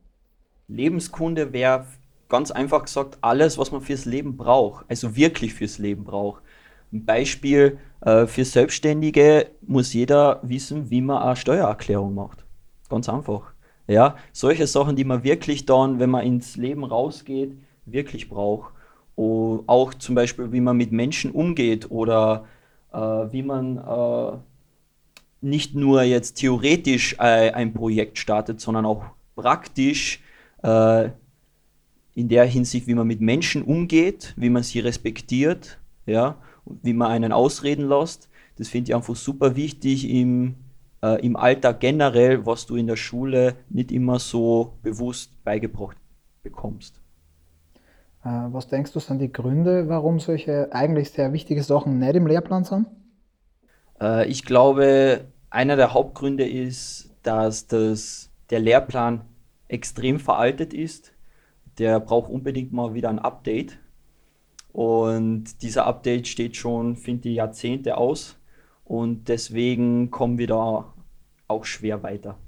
Lebenskunde 0.67 1.51
wäre 1.51 1.87
ganz 2.27 2.51
einfach 2.51 2.83
gesagt 2.83 3.17
alles, 3.21 3.57
was 3.57 3.71
man 3.71 3.81
fürs 3.81 4.05
Leben 4.05 4.37
braucht, 4.37 4.85
also 4.87 5.15
wirklich 5.15 5.55
fürs 5.55 5.79
Leben 5.79 6.03
braucht. 6.03 6.43
Ein 6.93 7.03
Beispiel 7.03 7.79
äh, 8.01 8.27
für 8.27 8.45
Selbstständige 8.45 9.47
muss 9.65 9.91
jeder 9.91 10.39
wissen, 10.43 10.91
wie 10.91 11.01
man 11.01 11.23
eine 11.23 11.35
Steuererklärung 11.35 12.13
macht. 12.13 12.45
Ganz 12.89 13.07
einfach. 13.07 13.53
Ja, 13.87 14.17
solche 14.33 14.67
Sachen, 14.67 14.95
die 14.95 15.03
man 15.03 15.23
wirklich 15.23 15.65
dann, 15.65 15.99
wenn 15.99 16.09
man 16.09 16.25
ins 16.25 16.57
Leben 16.57 16.83
rausgeht, 16.83 17.53
wirklich 17.85 18.29
braucht. 18.29 18.71
Und 19.15 19.63
auch 19.67 19.93
zum 19.93 20.15
Beispiel, 20.15 20.51
wie 20.51 20.61
man 20.61 20.77
mit 20.77 20.91
Menschen 20.91 21.31
umgeht 21.31 21.89
oder 21.89 22.45
äh, 22.93 22.97
wie 22.97 23.43
man 23.43 23.77
äh, 23.77 24.37
nicht 25.41 25.75
nur 25.75 26.03
jetzt 26.03 26.35
theoretisch 26.35 27.15
äh, 27.19 27.51
ein 27.51 27.73
Projekt 27.73 28.17
startet, 28.17 28.61
sondern 28.61 28.85
auch 28.85 29.03
praktisch 29.35 30.21
äh, 30.63 31.09
in 32.15 32.27
der 32.27 32.45
Hinsicht, 32.45 32.87
wie 32.87 32.95
man 32.95 33.07
mit 33.07 33.21
Menschen 33.21 33.63
umgeht, 33.63 34.33
wie 34.37 34.49
man 34.49 34.63
sie 34.63 34.79
respektiert, 34.79 35.79
ja, 36.05 36.37
wie 36.65 36.93
man 36.93 37.11
einen 37.11 37.31
ausreden 37.31 37.87
lässt. 37.87 38.29
Das 38.57 38.67
finde 38.67 38.91
ich 38.91 38.95
einfach 38.95 39.15
super 39.15 39.55
wichtig 39.55 40.09
im 40.09 40.55
äh, 41.03 41.25
im 41.25 41.35
Alltag 41.35 41.79
generell, 41.79 42.45
was 42.45 42.65
du 42.65 42.75
in 42.75 42.87
der 42.87 42.95
Schule 42.95 43.55
nicht 43.69 43.91
immer 43.91 44.19
so 44.19 44.73
bewusst 44.83 45.43
beigebracht 45.43 45.97
bekommst. 46.43 46.99
Äh, 48.23 48.29
was 48.51 48.67
denkst 48.67 48.91
du, 48.93 48.99
sind 48.99 49.19
die 49.19 49.31
Gründe, 49.31 49.87
warum 49.87 50.19
solche 50.19 50.73
eigentlich 50.73 51.11
sehr 51.11 51.31
wichtige 51.33 51.63
Sachen 51.63 51.99
nicht 51.99 52.15
im 52.15 52.27
Lehrplan 52.27 52.63
sind? 52.63 52.87
Äh, 54.01 54.27
ich 54.27 54.45
glaube, 54.45 55.25
einer 55.49 55.75
der 55.75 55.93
Hauptgründe 55.93 56.47
ist, 56.47 57.11
dass 57.23 57.67
das, 57.67 58.29
der 58.49 58.59
Lehrplan 58.59 59.21
extrem 59.67 60.19
veraltet 60.19 60.73
ist. 60.73 61.13
Der 61.77 61.99
braucht 61.99 62.29
unbedingt 62.29 62.73
mal 62.73 62.93
wieder 62.93 63.09
ein 63.09 63.19
Update. 63.19 63.77
Und 64.71 65.61
dieser 65.61 65.85
Update 65.85 66.27
steht 66.27 66.55
schon, 66.55 66.95
finde 66.95 67.29
ich, 67.29 67.35
Jahrzehnte 67.35 67.97
aus. 67.97 68.38
Und 68.89 69.29
deswegen 69.29 70.09
kommen 70.09 70.39
wir 70.39 70.47
da 70.47 70.93
auch 71.47 71.63
schwer 71.63 72.01
weiter. 72.01 72.39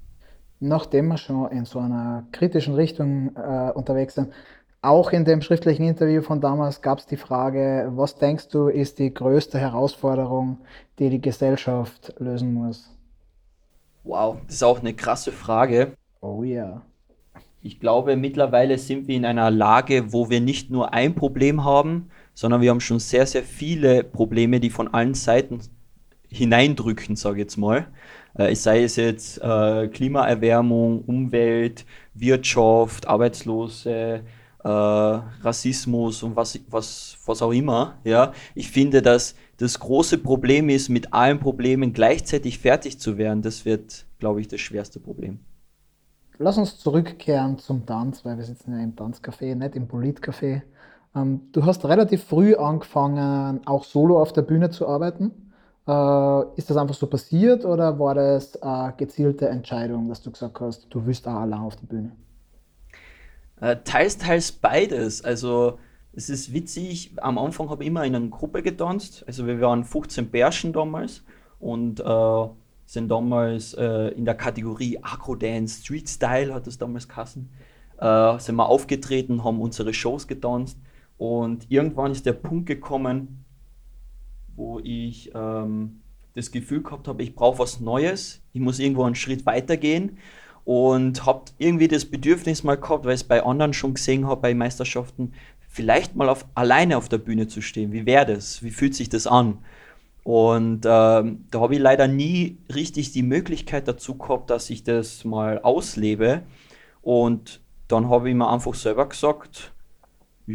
Nachdem 0.59 1.09
wir 1.09 1.17
schon 1.17 1.51
in 1.51 1.65
so 1.65 1.77
einer 1.77 2.25
kritischen 2.31 2.73
Richtung 2.73 3.35
äh, 3.35 3.71
unterwegs 3.71 4.15
sind, 4.15 4.33
auch 4.81 5.11
in 5.11 5.23
dem 5.23 5.43
schriftlichen 5.43 5.85
Interview 5.85 6.23
von 6.23 6.41
damals 6.41 6.81
gab 6.81 6.97
es 6.97 7.05
die 7.05 7.17
Frage, 7.17 7.91
was 7.95 8.15
denkst 8.15 8.47
du, 8.47 8.69
ist 8.69 8.97
die 8.97 9.13
größte 9.13 9.59
Herausforderung, 9.59 10.57
die 10.97 11.11
die 11.11 11.21
Gesellschaft 11.21 12.15
lösen 12.17 12.55
muss? 12.55 12.89
Wow, 14.03 14.37
das 14.47 14.55
ist 14.55 14.63
auch 14.63 14.79
eine 14.79 14.95
krasse 14.95 15.31
Frage. 15.31 15.93
Oh 16.21 16.41
ja. 16.43 16.81
Ich 17.61 17.79
glaube, 17.79 18.15
mittlerweile 18.15 18.79
sind 18.79 19.07
wir 19.07 19.15
in 19.15 19.25
einer 19.25 19.51
Lage, 19.51 20.11
wo 20.11 20.31
wir 20.31 20.41
nicht 20.41 20.71
nur 20.71 20.91
ein 20.91 21.13
Problem 21.13 21.63
haben, 21.63 22.09
sondern 22.33 22.61
wir 22.61 22.71
haben 22.71 22.79
schon 22.79 22.97
sehr, 22.97 23.27
sehr 23.27 23.43
viele 23.43 24.03
Probleme, 24.03 24.59
die 24.59 24.71
von 24.71 24.91
allen 24.91 25.13
Seiten 25.13 25.61
hineindrücken, 26.31 27.15
sage 27.15 27.37
ich 27.37 27.41
jetzt 27.41 27.57
mal. 27.57 27.87
Äh, 28.33 28.55
sei 28.55 28.83
es 28.83 28.95
jetzt 28.95 29.37
äh, 29.41 29.87
Klimaerwärmung, 29.89 31.03
Umwelt, 31.05 31.85
Wirtschaft, 32.13 33.07
Arbeitslose, 33.07 34.21
äh, 34.63 34.67
Rassismus 34.67 36.23
und 36.23 36.35
was, 36.35 36.59
was, 36.69 37.17
was 37.25 37.41
auch 37.41 37.51
immer. 37.51 37.95
Ja? 38.03 38.31
Ich 38.55 38.71
finde, 38.71 39.01
dass 39.01 39.35
das 39.57 39.79
große 39.79 40.17
Problem 40.17 40.69
ist, 40.69 40.89
mit 40.89 41.13
allen 41.13 41.39
Problemen 41.39 41.93
gleichzeitig 41.93 42.59
fertig 42.59 42.99
zu 42.99 43.17
werden. 43.17 43.41
Das 43.41 43.65
wird, 43.65 44.05
glaube 44.19 44.41
ich, 44.41 44.47
das 44.47 44.61
schwerste 44.61 44.99
Problem. 44.99 45.39
Lass 46.39 46.57
uns 46.57 46.79
zurückkehren 46.79 47.59
zum 47.59 47.85
Tanz, 47.85 48.25
weil 48.25 48.37
wir 48.37 48.45
sitzen 48.45 48.71
ja 48.71 48.83
im 48.83 48.95
Tanzcafé, 48.95 49.53
nicht 49.53 49.75
im 49.75 49.87
Politcafé. 49.87 50.61
Ähm, 51.15 51.41
du 51.51 51.65
hast 51.65 51.85
relativ 51.85 52.23
früh 52.23 52.55
angefangen, 52.55 53.65
auch 53.67 53.83
solo 53.83 54.19
auf 54.19 54.33
der 54.33 54.41
Bühne 54.41 54.69
zu 54.69 54.87
arbeiten. 54.87 55.31
Äh, 55.87 56.43
ist 56.57 56.69
das 56.69 56.77
einfach 56.77 56.95
so 56.95 57.07
passiert 57.07 57.65
oder 57.65 57.97
war 57.97 58.15
das 58.15 58.61
eine 58.61 58.93
gezielte 58.97 59.49
Entscheidung, 59.49 60.09
dass 60.09 60.21
du 60.21 60.31
gesagt 60.31 60.59
hast, 60.59 60.87
du 60.89 61.05
willst 61.05 61.27
auch 61.27 61.33
allein 61.33 61.59
auf 61.59 61.75
die 61.75 61.85
Bühne? 61.85 62.11
Äh, 63.59 63.77
teils, 63.83 64.17
teils 64.17 64.51
beides. 64.51 65.23
Also 65.23 65.79
es 66.13 66.29
ist 66.29 66.53
witzig, 66.53 67.13
am 67.17 67.37
Anfang 67.37 67.69
habe 67.69 67.83
ich 67.83 67.87
immer 67.89 68.05
in 68.05 68.15
einer 68.15 68.27
Gruppe 68.27 68.61
getanzt. 68.61 69.23
Also 69.27 69.47
wir 69.47 69.59
waren 69.61 69.83
15 69.83 70.29
Bärschen 70.29 70.73
damals 70.73 71.23
und 71.59 71.99
äh, 71.99 72.47
sind 72.85 73.09
damals 73.09 73.73
äh, 73.73 74.09
in 74.09 74.25
der 74.25 74.35
Kategorie 74.35 74.99
Agro 75.01 75.35
Dance, 75.35 75.81
Street 75.81 76.09
Style 76.09 76.53
hat 76.53 76.67
es 76.67 76.77
damals 76.77 77.07
geheißen. 77.07 77.49
Äh, 77.97 78.39
sind 78.39 78.55
wir 78.55 78.67
aufgetreten, 78.67 79.43
haben 79.43 79.61
unsere 79.61 79.93
Shows 79.93 80.27
getanzt 80.27 80.77
und 81.17 81.69
irgendwann 81.69 82.11
ist 82.11 82.25
der 82.25 82.33
Punkt 82.33 82.65
gekommen, 82.65 83.40
wo 84.55 84.79
ich 84.79 85.31
ähm, 85.33 86.01
das 86.33 86.51
Gefühl 86.51 86.83
gehabt 86.83 87.07
habe, 87.07 87.23
ich 87.23 87.35
brauche 87.35 87.59
was 87.59 87.79
Neues, 87.79 88.41
ich 88.53 88.61
muss 88.61 88.79
irgendwo 88.79 89.03
einen 89.03 89.15
Schritt 89.15 89.45
weitergehen 89.45 90.17
und 90.63 91.25
habe 91.25 91.45
irgendwie 91.57 91.87
das 91.87 92.05
Bedürfnis 92.05 92.63
mal 92.63 92.77
gehabt, 92.77 93.05
weil 93.05 93.15
ich 93.15 93.21
es 93.21 93.27
bei 93.27 93.43
anderen 93.43 93.73
schon 93.73 93.95
gesehen 93.95 94.27
habe, 94.27 94.41
bei 94.41 94.53
Meisterschaften, 94.53 95.33
vielleicht 95.67 96.15
mal 96.15 96.29
auf, 96.29 96.45
alleine 96.53 96.97
auf 96.97 97.09
der 97.09 97.17
Bühne 97.17 97.47
zu 97.47 97.61
stehen. 97.61 97.91
Wie 97.91 98.05
wäre 98.05 98.25
das? 98.25 98.61
Wie 98.61 98.71
fühlt 98.71 98.93
sich 98.93 99.09
das 99.09 99.25
an? 99.25 99.59
Und 100.23 100.85
ähm, 100.85 101.45
da 101.49 101.59
habe 101.59 101.73
ich 101.73 101.79
leider 101.79 102.07
nie 102.07 102.57
richtig 102.73 103.11
die 103.11 103.23
Möglichkeit 103.23 103.87
dazu 103.87 104.17
gehabt, 104.17 104.49
dass 104.49 104.69
ich 104.69 104.83
das 104.83 105.25
mal 105.25 105.59
auslebe. 105.59 106.43
Und 107.01 107.61
dann 107.87 108.09
habe 108.09 108.29
ich 108.29 108.35
mir 108.35 108.49
einfach 108.49 108.75
selber 108.75 109.09
gesagt, 109.09 109.70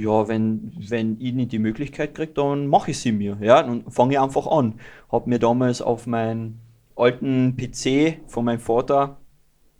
ja, 0.03 0.29
wenn, 0.29 0.73
wenn 0.77 1.21
ich 1.21 1.33
nicht 1.35 1.53
die 1.53 1.59
Möglichkeit 1.59 2.15
kriege, 2.15 2.33
dann 2.33 2.67
mache 2.67 2.91
ich 2.91 2.99
sie 2.99 3.13
mir. 3.13 3.39
Ja, 3.41 3.63
dann 3.63 3.91
fange 3.91 4.15
ich 4.15 4.21
einfach 4.21 4.47
an. 4.47 4.81
Habe 5.11 5.29
mir 5.29 5.39
damals 5.39 5.83
auf 5.83 6.07
meinen 6.07 6.61
alten 6.97 7.57
PC 7.57 8.21
von 8.27 8.45
meinem 8.45 8.61
Vater 8.61 9.19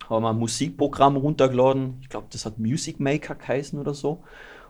haben 0.09 0.25
ein 0.25 0.37
Musikprogramm 0.37 1.17
runtergeladen. 1.17 1.97
Ich 2.01 2.09
glaube, 2.09 2.27
das 2.31 2.45
hat 2.45 2.59
Music 2.59 2.99
Maker 2.99 3.35
geheißen 3.35 3.79
oder 3.79 3.93
so. 3.93 4.23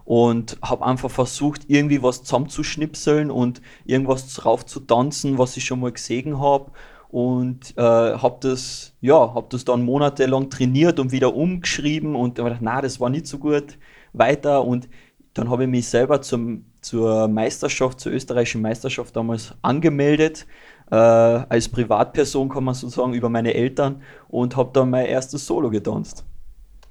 Und 0.04 0.58
habe 0.62 0.86
einfach 0.86 1.12
versucht, 1.12 1.66
irgendwie 1.68 2.02
was 2.02 2.24
zusammenzuschnipseln 2.24 3.30
und 3.30 3.62
irgendwas 3.86 4.34
drauf 4.34 4.66
zu 4.66 4.80
tanzen, 4.80 5.38
was 5.38 5.58
ich 5.58 5.66
schon 5.66 5.82
mal 5.82 5.92
gesehen 5.92 6.40
habe. 6.40 6.72
Und 7.10 7.78
äh, 7.78 7.82
habe 7.82 8.38
das, 8.42 8.94
ja, 9.02 9.34
habe 9.34 9.48
das 9.50 9.66
dann 9.66 9.84
monatelang 9.84 10.50
trainiert 10.50 11.00
und 11.00 11.12
wieder 11.12 11.36
umgeschrieben 11.36 12.16
und 12.16 12.40
habe 12.40 12.50
gedacht, 12.50 12.62
na, 12.64 12.82
das 12.82 13.00
war 13.00 13.10
nicht 13.10 13.28
so 13.28 13.38
gut. 13.38 13.78
Weiter 14.14 14.64
und 14.64 14.90
dann 15.38 15.50
habe 15.50 15.64
ich 15.64 15.70
mich 15.70 15.88
selber 15.88 16.22
zum, 16.22 16.66
zur 16.82 17.28
Meisterschaft, 17.28 18.00
zur 18.00 18.12
österreichischen 18.12 18.62
Meisterschaft 18.62 19.16
damals 19.16 19.54
angemeldet, 19.62 20.46
äh, 20.90 20.96
als 20.96 21.68
Privatperson 21.70 22.50
kann 22.50 22.64
man 22.64 22.74
sozusagen 22.74 23.14
über 23.14 23.30
meine 23.30 23.54
Eltern 23.54 24.02
und 24.30 24.56
habe 24.56 24.72
dann 24.74 24.90
mein 24.90 25.06
erstes 25.06 25.46
Solo 25.46 25.70
getanzt. 25.70 26.26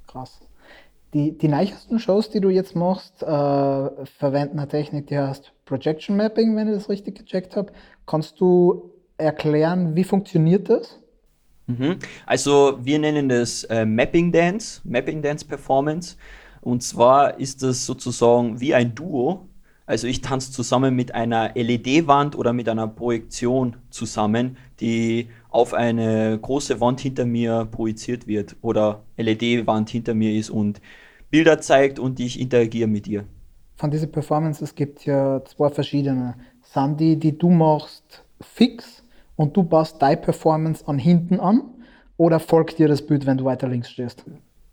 Krass. 0.05 0.39
Die, 1.13 1.37
die 1.37 1.47
neuesten 1.47 1.99
Shows, 1.99 2.29
die 2.29 2.41
du 2.41 2.49
jetzt 2.49 2.75
machst, 2.75 3.23
äh, 3.23 3.25
verwenden 3.25 4.59
eine 4.59 4.67
Technik, 4.67 5.07
die 5.07 5.17
heißt 5.17 5.51
Projection 5.65 6.15
Mapping, 6.17 6.55
wenn 6.55 6.67
ich 6.67 6.75
das 6.75 6.89
richtig 6.89 7.17
gecheckt 7.17 7.55
habe. 7.55 7.71
Kannst 8.05 8.39
du 8.39 8.91
erklären, 9.17 9.95
wie 9.95 10.03
funktioniert 10.03 10.69
das? 10.69 10.99
Mhm. 11.67 11.97
Also 12.25 12.77
wir 12.81 12.99
nennen 12.99 13.29
das 13.29 13.63
äh, 13.65 13.85
Mapping 13.85 14.31
Dance, 14.31 14.81
Mapping 14.83 15.21
Dance 15.21 15.45
Performance. 15.45 16.17
Und 16.61 16.83
zwar 16.83 17.39
ist 17.39 17.63
das 17.63 17.85
sozusagen 17.85 18.59
wie 18.59 18.73
ein 18.73 18.95
Duo. 18.95 19.47
Also 19.85 20.07
ich 20.07 20.21
tanze 20.21 20.51
zusammen 20.51 20.95
mit 20.95 21.15
einer 21.15 21.53
LED-Wand 21.55 22.37
oder 22.37 22.51
mit 22.51 22.67
einer 22.67 22.87
Projektion 22.87 23.77
zusammen, 23.89 24.57
die 24.81 25.29
auf 25.49 25.73
eine 25.73 26.37
große 26.41 26.81
Wand 26.81 26.99
hinter 26.99 27.25
mir 27.25 27.67
projiziert 27.71 28.27
wird 28.27 28.57
oder 28.61 29.03
LED-Wand 29.15 29.89
hinter 29.89 30.13
mir 30.13 30.33
ist 30.33 30.49
und 30.49 30.81
Bilder 31.29 31.59
zeigt 31.59 31.99
und 31.99 32.19
ich 32.19 32.39
interagiere 32.39 32.87
mit 32.87 33.07
ihr. 33.07 33.25
Von 33.75 33.91
diesen 33.91 34.11
Performances 34.11 34.75
gibt 34.75 34.99
es 34.99 35.05
ja 35.05 35.43
zwei 35.45 35.69
verschiedene. 35.69 36.35
Die, 36.99 37.15
die 37.17 37.35
du 37.35 37.49
machst, 37.49 38.23
fix 38.39 39.03
und 39.35 39.55
du 39.57 39.63
baust 39.63 40.01
deine 40.01 40.17
Performance 40.17 40.87
an 40.87 40.99
hinten 40.99 41.39
an 41.39 41.61
oder 42.17 42.39
folgt 42.39 42.77
dir 42.77 42.87
das 42.87 43.01
Bild, 43.01 43.25
wenn 43.25 43.37
du 43.37 43.45
weiter 43.45 43.67
links 43.67 43.89
stehst? 43.89 44.25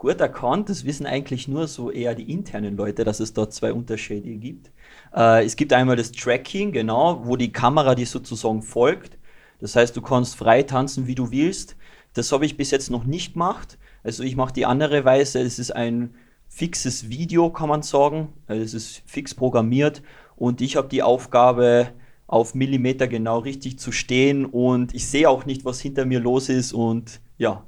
Gut 0.05 0.21
erkannt. 0.21 0.69
Das 0.69 0.85
wissen 0.85 1.07
eigentlich 1.07 1.49
nur 1.49 1.67
so 1.67 1.90
eher 1.90 2.14
die 2.14 2.31
internen 2.31 2.77
Leute, 2.77 3.05
dass 3.05 3.21
es 3.21 3.33
dort 3.33 3.55
zwei 3.55 3.73
Unterschiede 3.73 4.35
gibt. 4.37 4.71
Äh, 5.14 5.45
es 5.45 5.57
gibt 5.57 5.73
einmal 5.73 5.97
das 5.97 6.12
Tracking, 6.12 6.73
genau, 6.73 7.23
wo 7.25 7.37
die 7.37 7.53
Kamera 7.53 7.95
dir 7.95 8.07
sozusagen 8.07 8.62
folgt. 8.62 9.17
Das 9.61 9.77
heißt, 9.77 9.97
du 9.97 10.03
kannst 10.03 10.37
frei 10.37 10.62
tanzen, 10.62 11.07
wie 11.07 11.14
du 11.14 11.31
willst. 11.31 11.77
Das 12.12 12.31
habe 12.33 12.45
ich 12.45 12.59
bis 12.59 12.71
jetzt 12.71 12.90
noch 12.90 13.05
nicht 13.05 13.33
gemacht. 13.33 13.79
Also 14.03 14.23
ich 14.23 14.37
mache 14.37 14.53
die 14.53 14.67
andere 14.67 15.07
Weise. 15.07 15.40
Es 15.40 15.59
ist 15.59 15.75
ein 15.75 16.14
fixes 16.49 17.09
Video, 17.09 17.51
kann 17.51 17.71
man 17.71 17.83
sagen. 17.83 18.29
Also 18.47 18.62
es 18.62 18.75
ist 18.75 19.03
fix 19.07 19.35
programmiert 19.35 20.03
und 20.37 20.61
ich 20.61 20.77
habe 20.77 20.88
die 20.88 21.03
Aufgabe, 21.03 21.88
auf 22.27 22.55
Millimeter 22.55 23.07
genau 23.07 23.38
richtig 23.38 23.79
zu 23.79 23.93
stehen 23.93 24.47
und 24.47 24.95
ich 24.95 25.07
sehe 25.07 25.29
auch 25.29 25.45
nicht, 25.45 25.67
was 25.67 25.81
hinter 25.81 26.07
mir 26.07 26.21
los 26.21 26.49
ist 26.49 26.73
und 26.73 27.21
ja, 27.37 27.67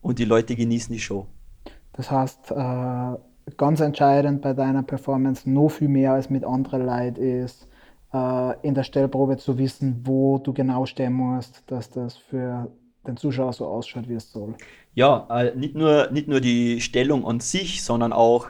und 0.00 0.18
die 0.18 0.24
Leute 0.24 0.56
genießen 0.56 0.92
die 0.92 1.00
Show. 1.00 1.26
Das 1.98 2.12
heißt, 2.12 2.52
äh, 2.52 3.54
ganz 3.56 3.80
entscheidend 3.80 4.40
bei 4.40 4.52
deiner 4.52 4.84
Performance, 4.84 5.50
noch 5.50 5.68
viel 5.68 5.88
mehr 5.88 6.12
als 6.12 6.30
mit 6.30 6.44
anderen 6.44 6.86
Leuten 6.86 7.20
ist, 7.20 7.66
äh, 8.14 8.66
in 8.66 8.74
der 8.74 8.84
Stellprobe 8.84 9.36
zu 9.36 9.58
wissen, 9.58 10.02
wo 10.04 10.38
du 10.38 10.52
genau 10.52 10.86
stehen 10.86 11.12
musst, 11.12 11.64
dass 11.66 11.90
das 11.90 12.16
für 12.16 12.70
den 13.04 13.16
Zuschauer 13.16 13.52
so 13.52 13.66
ausschaut, 13.66 14.08
wie 14.08 14.14
es 14.14 14.30
soll. 14.30 14.54
Ja, 14.94 15.26
äh, 15.28 15.56
nicht, 15.56 15.74
nur, 15.74 16.08
nicht 16.12 16.28
nur 16.28 16.40
die 16.40 16.80
Stellung 16.80 17.26
an 17.26 17.40
sich, 17.40 17.82
sondern 17.82 18.12
auch, 18.12 18.48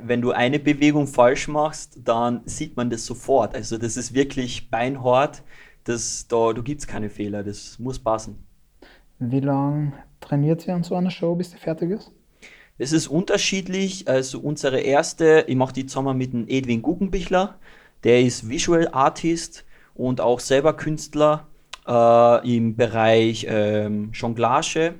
wenn 0.00 0.20
du 0.20 0.32
eine 0.32 0.58
Bewegung 0.58 1.06
falsch 1.06 1.46
machst, 1.46 2.00
dann 2.04 2.40
sieht 2.46 2.76
man 2.76 2.90
das 2.90 3.06
sofort. 3.06 3.54
Also 3.54 3.78
das 3.78 3.96
ist 3.96 4.12
wirklich 4.12 4.70
beinhart. 4.70 5.44
Das, 5.84 6.26
da 6.26 6.52
da 6.52 6.62
gibt 6.62 6.80
es 6.80 6.86
keine 6.88 7.10
Fehler, 7.10 7.44
das 7.44 7.78
muss 7.78 8.00
passen. 8.00 8.44
Wie 9.20 9.40
lange 9.40 9.92
trainiert 10.20 10.62
sie 10.62 10.72
an 10.72 10.82
so 10.82 10.96
einer 10.96 11.10
Show, 11.10 11.36
bis 11.36 11.52
sie 11.52 11.58
fertig 11.58 11.90
ist? 11.90 12.12
Es 12.82 12.90
ist 12.90 13.06
unterschiedlich. 13.06 14.08
Also 14.08 14.40
unsere 14.40 14.80
erste, 14.80 15.44
ich 15.46 15.54
mache 15.54 15.72
die 15.72 15.86
zusammen 15.86 16.18
mit 16.18 16.32
dem 16.32 16.48
Edwin 16.48 16.82
Guggenbichler. 16.82 17.54
Der 18.02 18.20
ist 18.22 18.48
Visual 18.48 18.88
Artist 18.90 19.64
und 19.94 20.20
auch 20.20 20.40
selber 20.40 20.72
Künstler 20.72 21.46
äh, 21.86 22.56
im 22.56 22.74
Bereich 22.74 23.46
ähm, 23.48 24.10
Jonglage. 24.12 24.96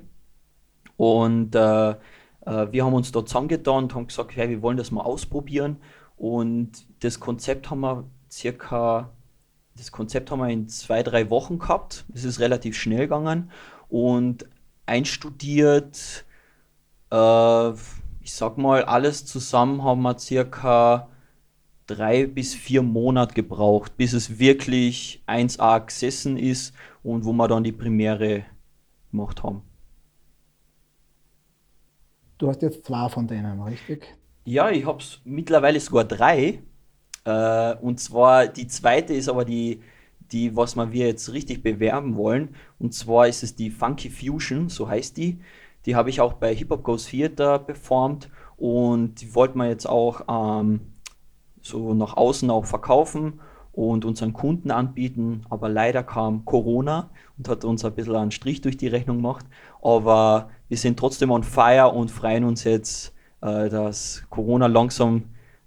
Und 0.95 1.55
äh, 1.55 1.89
äh, 1.89 1.95
wir 2.71 2.85
haben 2.85 2.93
uns 2.93 3.11
dort 3.11 3.27
zusammengetan 3.27 3.83
und 3.83 3.95
haben 3.95 4.07
gesagt, 4.07 4.33
hey, 4.37 4.49
wir 4.49 4.61
wollen 4.61 4.77
das 4.77 4.91
mal 4.91 5.01
ausprobieren. 5.01 5.75
Und 6.15 6.71
das 7.01 7.19
Konzept 7.19 7.69
haben 7.69 7.81
wir 7.81 8.05
circa, 8.31 9.09
das 9.75 9.91
Konzept 9.91 10.31
haben 10.31 10.39
wir 10.39 10.47
in 10.47 10.69
zwei, 10.69 11.03
drei 11.03 11.29
Wochen 11.29 11.59
gehabt. 11.59 12.05
Es 12.13 12.23
ist 12.23 12.39
relativ 12.39 12.77
schnell 12.77 13.07
gegangen 13.07 13.51
und 13.89 14.45
einstudiert 14.85 16.23
äh, 17.13 17.71
ich 18.21 18.33
sag 18.33 18.57
mal, 18.57 18.83
alles 18.83 19.25
zusammen 19.25 19.83
haben 19.83 20.01
wir 20.01 20.17
circa 20.19 21.09
drei 21.87 22.25
bis 22.25 22.55
vier 22.55 22.81
Monate 22.81 23.33
gebraucht, 23.33 23.97
bis 23.97 24.13
es 24.13 24.39
wirklich 24.39 25.23
1A 25.27 25.85
gesessen 25.85 26.37
ist 26.37 26.73
und 27.03 27.25
wo 27.25 27.33
wir 27.33 27.47
dann 27.47 27.63
die 27.63 27.71
Premiere 27.71 28.45
gemacht 29.11 29.43
haben. 29.43 29.61
du 32.43 32.49
hast 32.49 32.61
jetzt 32.61 32.85
zwei 32.85 33.07
von 33.09 33.27
denen, 33.27 33.61
richtig? 33.61 34.15
Ja, 34.45 34.69
ich 34.69 34.85
habe 34.85 35.03
mittlerweile 35.23 35.79
sogar 35.79 36.03
drei. 36.03 36.59
Äh, 37.25 37.75
und 37.75 37.99
zwar 37.99 38.47
die 38.47 38.67
zweite 38.67 39.13
ist 39.13 39.29
aber 39.29 39.45
die, 39.45 39.81
die, 40.31 40.55
was 40.55 40.75
wir 40.75 41.07
jetzt 41.07 41.31
richtig 41.31 41.63
bewerben 41.63 42.17
wollen. 42.17 42.55
Und 42.79 42.93
zwar 42.93 43.27
ist 43.27 43.43
es 43.43 43.55
die 43.55 43.71
Funky 43.71 44.09
Fusion, 44.09 44.67
so 44.67 44.89
heißt 44.89 45.15
die. 45.15 45.39
Die 45.85 45.95
habe 45.95 46.09
ich 46.09 46.21
auch 46.21 46.33
bei 46.33 46.53
Hip 46.53 46.69
Hop 46.69 46.83
Goes 46.83 47.05
Theater 47.05 47.59
performt 47.59 48.29
und 48.57 49.21
die 49.21 49.35
wollten 49.35 49.57
wir 49.57 49.67
jetzt 49.67 49.85
auch 49.85 50.21
ähm, 50.29 50.93
so 51.61 51.93
nach 51.93 52.15
außen 52.15 52.49
auch 52.49 52.65
verkaufen 52.65 53.39
und 53.73 54.05
unseren 54.05 54.33
Kunden 54.33 54.71
anbieten. 54.71 55.41
Aber 55.49 55.67
leider 55.67 56.03
kam 56.03 56.45
Corona 56.45 57.09
und 57.37 57.49
hat 57.49 57.65
uns 57.65 57.83
ein 57.83 57.93
bisschen 57.93 58.15
einen 58.15 58.31
Strich 58.31 58.61
durch 58.61 58.77
die 58.77 58.87
Rechnung 58.87 59.17
gemacht. 59.17 59.45
Aber 59.81 60.49
wir 60.69 60.77
sind 60.77 60.97
trotzdem 60.97 61.31
on 61.31 61.43
fire 61.43 61.89
und 61.89 62.11
freuen 62.11 62.43
uns 62.43 62.63
jetzt, 62.63 63.13
äh, 63.41 63.69
dass 63.69 64.23
Corona 64.29 64.67
langsam 64.67 65.23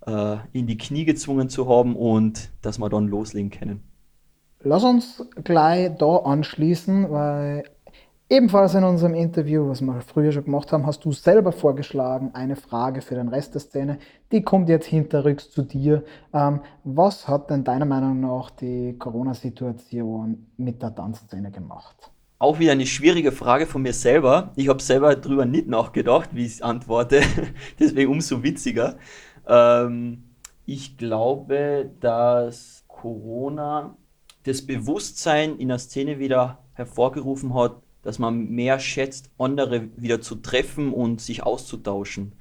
äh, 0.07 0.37
in 0.53 0.67
die 0.67 0.79
Knie 0.79 1.05
gezwungen 1.05 1.49
zu 1.49 1.69
haben 1.69 1.97
und 1.97 2.51
dass 2.63 2.79
wir 2.79 2.89
dann 2.89 3.09
loslegen 3.09 3.51
können. 3.51 3.83
Lass 4.61 4.85
uns 4.85 5.25
gleich 5.45 5.97
da 5.99 6.17
anschließen, 6.17 7.11
weil 7.11 7.65
Ebenfalls 8.29 8.75
in 8.75 8.83
unserem 8.83 9.15
Interview, 9.15 9.69
was 9.69 9.81
wir 9.81 10.01
früher 10.01 10.33
schon 10.33 10.47
gemacht 10.47 10.73
haben, 10.73 10.85
hast 10.85 11.05
du 11.05 11.13
selber 11.13 11.53
vorgeschlagen, 11.53 12.31
eine 12.33 12.57
Frage 12.57 13.01
für 13.01 13.15
den 13.15 13.29
Rest 13.29 13.55
der 13.55 13.61
Szene. 13.61 13.99
Die 14.33 14.43
kommt 14.43 14.69
jetzt 14.69 14.87
hinterrücks 14.87 15.49
zu 15.49 15.63
dir. 15.63 16.03
Ähm, 16.35 16.61
was 16.83 17.29
hat 17.29 17.51
denn 17.51 17.63
deiner 17.63 17.85
Meinung 17.85 18.19
nach 18.19 18.51
die 18.51 18.97
Corona-Situation 18.99 20.49
mit 20.57 20.83
der 20.83 20.93
Tanzszene 20.93 21.53
gemacht? 21.53 22.11
Auch 22.41 22.59
wieder 22.59 22.73
eine 22.73 22.87
schwierige 22.87 23.31
Frage 23.31 23.65
von 23.65 23.83
mir 23.83 23.93
selber. 23.93 24.51
Ich 24.57 24.69
habe 24.69 24.83
selber 24.83 25.15
darüber 25.15 25.45
nicht 25.45 25.69
nachgedacht, 25.69 26.31
wie 26.33 26.47
ich 26.47 26.65
antworte. 26.65 27.21
Deswegen 27.79 28.11
umso 28.11 28.43
witziger. 28.43 28.97
Ähm, 29.47 30.25
ich 30.65 30.97
glaube, 30.97 31.93
dass 32.01 32.83
Corona 32.89 33.97
das 34.43 34.67
Bewusstsein 34.67 35.59
in 35.59 35.69
der 35.69 35.79
Szene 35.79 36.19
wieder 36.19 36.59
hervorgerufen 36.73 37.55
hat, 37.55 37.86
dass 38.07 38.19
man 38.19 38.49
mehr 38.51 38.79
schätzt, 38.79 39.31
andere 39.39 39.89
wieder 39.97 40.21
zu 40.21 40.37
treffen 40.37 40.93
und 40.93 41.21
sich 41.21 41.43
auszutauschen. 41.43 42.33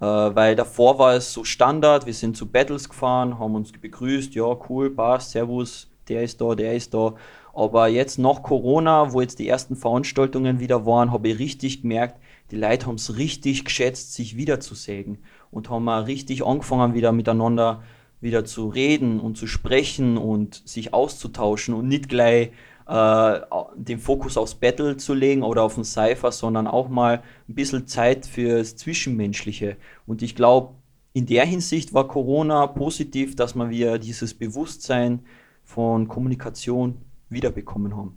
Äh, 0.00 0.04
weil 0.04 0.56
davor 0.56 0.98
war 0.98 1.14
es 1.14 1.32
so 1.32 1.44
Standard, 1.44 2.06
wir 2.06 2.14
sind 2.14 2.36
zu 2.36 2.46
Battles 2.50 2.88
gefahren, 2.88 3.38
haben 3.38 3.54
uns 3.54 3.72
begrüßt, 3.72 4.34
ja 4.34 4.56
cool, 4.68 4.90
passt, 4.90 5.30
servus, 5.30 5.88
der 6.08 6.22
ist 6.22 6.40
da, 6.40 6.54
der 6.54 6.74
ist 6.74 6.94
da. 6.94 7.14
Aber 7.54 7.88
jetzt 7.88 8.18
nach 8.18 8.42
Corona, 8.42 9.12
wo 9.12 9.20
jetzt 9.20 9.38
die 9.38 9.48
ersten 9.48 9.76
Veranstaltungen 9.76 10.60
wieder 10.60 10.86
waren, 10.86 11.12
habe 11.12 11.28
ich 11.28 11.38
richtig 11.38 11.82
gemerkt, 11.82 12.20
die 12.50 12.56
Leute 12.56 12.86
haben 12.86 12.94
es 12.94 13.16
richtig 13.16 13.64
geschätzt, 13.64 14.14
sich 14.14 14.36
wiederzusägen 14.36 15.18
und 15.50 15.70
haben 15.70 15.84
mal 15.84 16.02
richtig 16.02 16.44
angefangen, 16.44 16.94
wieder 16.94 17.12
miteinander 17.12 17.82
wieder 18.20 18.44
zu 18.44 18.68
reden 18.68 19.20
und 19.20 19.36
zu 19.36 19.46
sprechen 19.46 20.16
und 20.16 20.62
sich 20.64 20.92
auszutauschen 20.92 21.74
und 21.74 21.86
nicht 21.86 22.08
gleich 22.08 22.50
äh, 22.88 23.40
den 23.76 23.98
Fokus 23.98 24.36
aufs 24.38 24.54
Battle 24.54 24.96
zu 24.96 25.14
legen 25.14 25.42
oder 25.42 25.62
auf 25.62 25.74
den 25.74 25.84
Cypher, 25.84 26.32
sondern 26.32 26.66
auch 26.66 26.88
mal 26.88 27.22
ein 27.48 27.54
bisschen 27.54 27.86
Zeit 27.86 28.26
fürs 28.26 28.76
Zwischenmenschliche. 28.76 29.76
Und 30.06 30.22
ich 30.22 30.34
glaube, 30.34 30.74
in 31.12 31.26
der 31.26 31.44
Hinsicht 31.44 31.92
war 31.92 32.08
Corona 32.08 32.66
positiv, 32.66 33.36
dass 33.36 33.54
wir 33.54 33.68
wieder 33.70 33.98
dieses 33.98 34.34
Bewusstsein 34.34 35.20
von 35.64 36.08
Kommunikation 36.08 37.02
wiederbekommen 37.28 37.94
haben. 37.94 38.16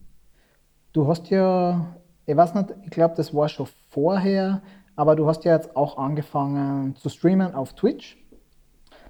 Du 0.94 1.08
hast 1.08 1.30
ja, 1.30 1.96
ich 2.26 2.36
weiß 2.36 2.54
nicht, 2.56 2.74
ich 2.84 2.92
glaube, 2.92 3.16
das 3.16 3.34
war 3.34 3.50
schon 3.50 3.68
vorher, 3.90 4.62
aber 4.96 5.16
du 5.16 5.28
hast 5.28 5.44
ja 5.44 5.54
jetzt 5.54 5.76
auch 5.76 5.98
angefangen 5.98 6.96
zu 6.96 7.10
streamen 7.10 7.56
auf 7.56 7.74
Twitch. 7.74 8.18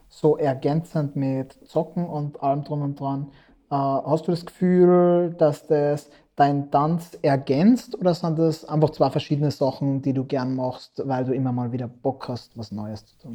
So 0.09 0.37
ergänzend 0.37 1.15
mit 1.15 1.57
Zocken 1.67 2.05
und 2.05 2.41
allem 2.41 2.63
drum 2.63 2.81
und 2.81 2.99
dran. 2.99 3.31
Äh, 3.71 3.75
hast 3.75 4.27
du 4.27 4.31
das 4.31 4.45
Gefühl, 4.45 5.33
dass 5.37 5.65
das 5.65 6.09
dein 6.35 6.71
Tanz 6.71 7.17
ergänzt 7.21 7.97
oder 7.97 8.13
sind 8.13 8.37
das 8.37 8.65
einfach 8.65 8.89
zwei 8.89 9.09
verschiedene 9.09 9.51
Sachen, 9.51 10.01
die 10.01 10.13
du 10.13 10.25
gern 10.25 10.55
machst, 10.55 11.01
weil 11.05 11.23
du 11.23 11.33
immer 11.33 11.51
mal 11.51 11.71
wieder 11.71 11.87
Bock 11.87 12.27
hast, 12.27 12.57
was 12.57 12.71
Neues 12.71 13.05
zu 13.05 13.17
tun? 13.17 13.33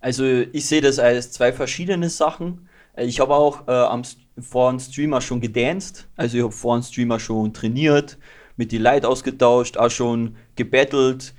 Also 0.00 0.24
ich 0.24 0.66
sehe 0.66 0.80
das 0.80 0.98
als 0.98 1.32
zwei 1.32 1.52
verschiedene 1.52 2.08
Sachen. 2.08 2.68
Ich 2.96 3.20
habe 3.20 3.34
auch 3.34 3.66
äh, 3.66 3.72
am, 3.72 4.02
vor 4.38 4.70
einem 4.70 4.78
Streamer 4.78 5.20
schon 5.20 5.40
gedanced, 5.40 6.08
also 6.16 6.36
ich 6.36 6.42
habe 6.42 6.52
vor 6.52 6.74
einem 6.74 6.82
Streamer 6.82 7.18
schon 7.18 7.52
trainiert, 7.52 8.18
mit 8.56 8.72
die 8.72 8.78
Leute 8.78 9.08
ausgetauscht, 9.08 9.76
auch 9.76 9.90
schon 9.90 10.36
gebettelt, 10.54 11.34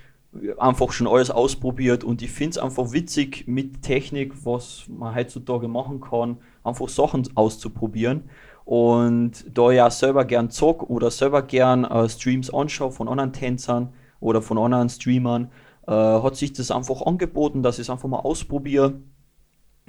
einfach 0.58 0.92
schon 0.92 1.08
alles 1.08 1.32
ausprobiert 1.32 2.04
und 2.04 2.22
ich 2.22 2.32
finde 2.32 2.52
es 2.52 2.58
einfach 2.58 2.92
witzig 2.92 3.46
mit 3.48 3.82
Technik, 3.84 4.34
was 4.46 4.84
man 4.90 5.16
heutzutage 5.16 5.68
machen 5.68 6.02
kann, 6.02 6.38
einfach 6.66 6.90
Sachen 6.90 7.28
auszuprobieren. 7.36 8.30
Und 8.66 9.46
da 9.54 9.62
auch 9.86 9.92
selber 9.92 10.26
gern 10.26 10.50
zock 10.50 10.90
oder 10.90 11.12
selber 11.12 11.44
gern 11.44 11.86
äh, 11.86 12.10
Streams 12.10 12.52
anschaue 12.52 12.92
von 12.92 13.08
anderen 13.08 13.32
Tänzern 13.32 13.94
oder 14.20 14.42
von 14.42 14.58
anderen 14.58 14.90
Streamern, 14.90 15.52
äh, 15.88 15.92
hat 15.92 16.36
sich 16.36 16.54
das 16.54 16.72
einfach 16.72 17.04
angeboten, 17.04 17.62
dass 17.62 17.78
ich 17.78 17.84
es 17.84 17.90
einfach 17.92 18.10
mal 18.10 18.20
ausprobiere. 18.20 18.96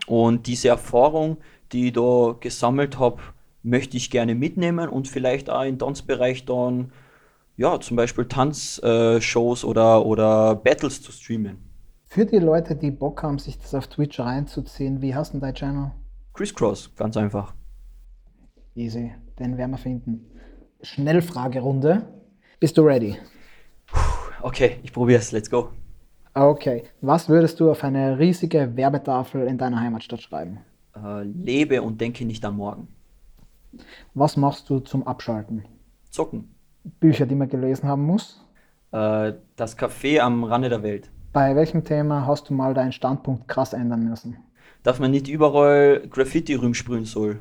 Und 0.06 0.46
diese 0.46 0.68
Erfahrung, 0.68 1.38
die 1.72 1.86
ich 1.86 1.92
da 1.94 2.36
gesammelt 2.38 2.98
habe, 2.98 3.22
möchte 3.62 3.96
ich 3.96 4.10
gerne 4.10 4.34
mitnehmen 4.34 4.88
und 4.88 5.08
vielleicht 5.08 5.48
auch 5.48 5.64
im 5.64 5.78
Tanzbereich 5.78 6.44
dann, 6.44 6.92
ja, 7.56 7.80
zum 7.80 7.96
Beispiel 7.96 8.26
Tanzshows 8.26 9.62
äh, 9.62 9.66
oder, 9.66 10.04
oder 10.04 10.54
Battles 10.54 11.02
zu 11.02 11.12
streamen. 11.12 11.58
Für 12.04 12.24
die 12.24 12.38
Leute, 12.38 12.76
die 12.76 12.90
Bock 12.90 13.22
haben, 13.22 13.38
sich 13.38 13.58
das 13.58 13.74
auf 13.74 13.88
Twitch 13.88 14.20
reinzuziehen, 14.20 15.02
wie 15.02 15.14
hast 15.14 15.34
du 15.34 15.38
dein 15.38 15.54
Channel? 15.54 15.90
Crisscross, 16.36 16.94
ganz 16.96 17.16
einfach. 17.16 17.54
Easy, 18.74 19.14
den 19.38 19.56
werden 19.56 19.70
wir 19.70 19.78
finden. 19.78 20.26
Schnellfragerunde. 20.82 22.06
Bist 22.60 22.76
du 22.76 22.82
ready? 22.82 23.16
Okay, 24.42 24.76
ich 24.82 24.92
probiere 24.92 25.20
es. 25.20 25.32
Let's 25.32 25.50
go. 25.50 25.70
Okay. 26.34 26.82
Was 27.00 27.30
würdest 27.30 27.58
du 27.58 27.70
auf 27.70 27.82
eine 27.82 28.18
riesige 28.18 28.76
Werbetafel 28.76 29.46
in 29.46 29.56
deiner 29.56 29.80
Heimatstadt 29.80 30.20
schreiben? 30.20 30.58
Äh, 30.94 31.22
lebe 31.22 31.80
und 31.80 32.02
denke 32.02 32.26
nicht 32.26 32.44
an 32.44 32.56
morgen. 32.56 32.88
Was 34.12 34.36
machst 34.36 34.68
du 34.68 34.80
zum 34.80 35.06
Abschalten? 35.06 35.64
Zocken. 36.10 36.54
Bücher, 37.00 37.24
die 37.24 37.34
man 37.34 37.48
gelesen 37.48 37.88
haben 37.88 38.02
muss? 38.02 38.44
Äh, 38.92 39.32
das 39.56 39.78
Café 39.78 40.20
am 40.20 40.44
Rande 40.44 40.68
der 40.68 40.82
Welt. 40.82 41.10
Bei 41.32 41.56
welchem 41.56 41.82
Thema 41.84 42.26
hast 42.26 42.50
du 42.50 42.54
mal 42.54 42.74
deinen 42.74 42.92
Standpunkt 42.92 43.48
krass 43.48 43.72
ändern 43.72 44.04
müssen? 44.04 44.36
Dass 44.86 45.00
man 45.00 45.10
nicht 45.10 45.26
überall 45.26 46.06
Graffiti 46.08 46.54
rumsprühen 46.54 47.06
soll. 47.06 47.40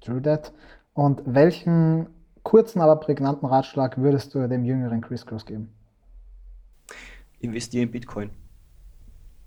True 0.00 0.22
that. 0.22 0.52
Und 0.92 1.20
welchen 1.26 2.06
kurzen, 2.44 2.80
aber 2.80 2.94
prägnanten 2.94 3.48
Ratschlag 3.48 3.98
würdest 3.98 4.32
du 4.36 4.46
dem 4.46 4.64
jüngeren 4.64 5.00
Chris 5.00 5.26
Cross 5.26 5.46
geben? 5.46 5.72
Investiere 7.40 7.82
in 7.82 7.90
Bitcoin. 7.90 8.30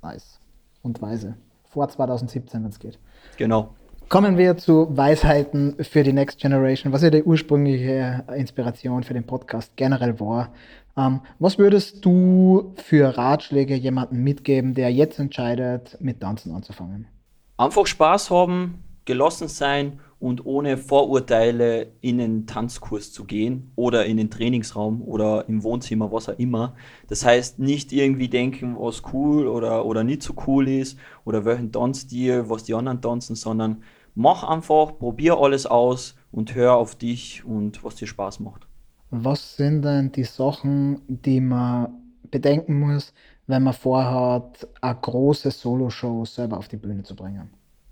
Nice. 0.03 0.41
Und 0.81 1.01
weise. 1.01 1.37
Vor 1.69 1.87
2017, 1.87 2.61
wenn 2.61 2.71
es 2.71 2.79
geht. 2.79 2.99
Genau. 3.37 3.73
Kommen 4.09 4.37
wir 4.37 4.57
zu 4.57 4.89
Weisheiten 4.89 5.81
für 5.85 6.03
die 6.03 6.11
Next 6.11 6.39
Generation, 6.39 6.91
was 6.91 7.03
ja 7.03 7.09
die 7.09 7.23
ursprüngliche 7.23 8.25
Inspiration 8.35 9.03
für 9.03 9.13
den 9.13 9.25
Podcast 9.25 9.71
generell 9.77 10.19
war. 10.19 10.51
Ähm, 10.97 11.21
was 11.39 11.59
würdest 11.59 12.03
du 12.03 12.73
für 12.75 13.17
Ratschläge 13.17 13.75
jemandem 13.75 14.23
mitgeben, 14.23 14.73
der 14.73 14.91
jetzt 14.91 15.19
entscheidet, 15.19 15.97
mit 16.01 16.21
Tanzen 16.21 16.53
anzufangen? 16.53 17.07
Einfach 17.55 17.85
Spaß 17.85 18.31
haben, 18.31 18.83
gelassen 19.05 19.47
sein 19.47 19.99
und 20.19 20.45
ohne 20.45 20.77
Vorurteile 20.77 21.93
in 22.01 22.17
den 22.17 22.47
Tanzkurs 22.47 23.13
zu 23.13 23.25
gehen 23.25 23.71
oder 23.75 24.05
in 24.05 24.17
den 24.17 24.31
Trainingsraum 24.31 25.03
oder 25.03 25.47
im 25.47 25.63
Wohnzimmer, 25.63 26.11
was 26.11 26.29
auch 26.29 26.39
immer. 26.39 26.75
Das 27.07 27.23
heißt, 27.23 27.59
nicht 27.59 27.93
irgendwie 27.93 28.27
denken, 28.27 28.75
was 28.79 29.03
cool 29.13 29.47
oder, 29.47 29.85
oder 29.85 30.03
nicht 30.03 30.23
so 30.23 30.33
cool 30.47 30.67
ist 30.67 30.97
oder 31.23 31.45
welchen 31.45 31.71
Tanzstil, 31.71 32.49
was 32.49 32.63
die 32.63 32.73
anderen 32.73 33.01
tanzen, 33.01 33.35
sondern 33.35 33.83
mach 34.15 34.43
einfach, 34.43 34.97
probier 34.97 35.37
alles 35.37 35.67
aus 35.67 36.15
und 36.31 36.55
hör 36.55 36.75
auf 36.75 36.95
dich 36.95 37.45
und 37.45 37.83
was 37.83 37.95
dir 37.95 38.07
Spaß 38.07 38.39
macht. 38.39 38.66
Was 39.09 39.55
sind 39.55 39.83
denn 39.83 40.11
die 40.11 40.25
Sachen, 40.25 41.01
die 41.07 41.39
man 41.39 41.89
bedenken 42.29 42.79
muss, 42.79 43.13
wenn 43.47 43.63
man 43.63 43.73
vorhat, 43.73 44.67
eine 44.81 44.95
große 44.95 45.51
Soloshow 45.51 46.25
selber 46.25 46.57
auf 46.57 46.67
die 46.67 46.77
Bühne 46.77 47.03
zu 47.03 47.15
bringen? 47.15 47.49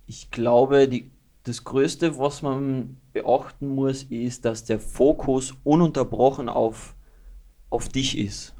Ich 0.07 0.29
glaube, 0.29 0.89
die, 0.89 1.11
das 1.43 1.63
Größte, 1.63 2.19
was 2.19 2.41
man 2.41 2.97
beachten 3.13 3.69
muss, 3.69 4.03
ist, 4.03 4.43
dass 4.43 4.65
der 4.65 4.79
Fokus 4.79 5.53
ununterbrochen 5.63 6.49
auf, 6.49 6.95
auf 7.69 7.87
dich 7.87 8.17
ist. 8.17 8.53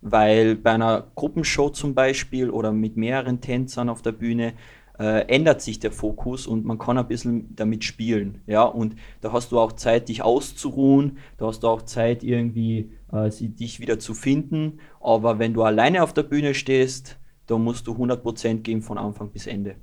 Weil 0.00 0.56
bei 0.56 0.72
einer 0.72 1.06
Gruppenshow 1.14 1.70
zum 1.70 1.94
Beispiel 1.94 2.50
oder 2.50 2.72
mit 2.72 2.96
mehreren 2.96 3.40
Tänzern 3.40 3.88
auf 3.88 4.02
der 4.02 4.12
Bühne 4.12 4.54
äh, 4.98 5.26
ändert 5.26 5.60
sich 5.60 5.80
der 5.80 5.92
Fokus 5.92 6.46
und 6.46 6.64
man 6.64 6.78
kann 6.78 6.98
ein 6.98 7.08
bisschen 7.08 7.54
damit 7.56 7.84
spielen. 7.84 8.42
Ja, 8.46 8.62
und 8.62 8.96
da 9.20 9.32
hast 9.32 9.52
du 9.52 9.58
auch 9.58 9.72
Zeit, 9.72 10.08
dich 10.08 10.22
auszuruhen, 10.22 11.18
da 11.36 11.46
hast 11.46 11.62
du 11.62 11.68
auch 11.68 11.82
Zeit, 11.82 12.22
irgendwie 12.22 12.92
äh, 13.12 13.30
dich 13.30 13.80
wieder 13.80 13.98
zu 13.98 14.14
finden. 14.14 14.80
Aber 15.00 15.38
wenn 15.38 15.54
du 15.54 15.62
alleine 15.62 16.02
auf 16.02 16.12
der 16.12 16.22
Bühne 16.22 16.54
stehst, 16.54 17.18
da 17.46 17.58
musst 17.58 17.86
du 17.86 17.92
100% 17.92 18.62
geben 18.62 18.82
von 18.82 18.98
Anfang 18.98 19.30
bis 19.30 19.46
Ende. 19.46 19.76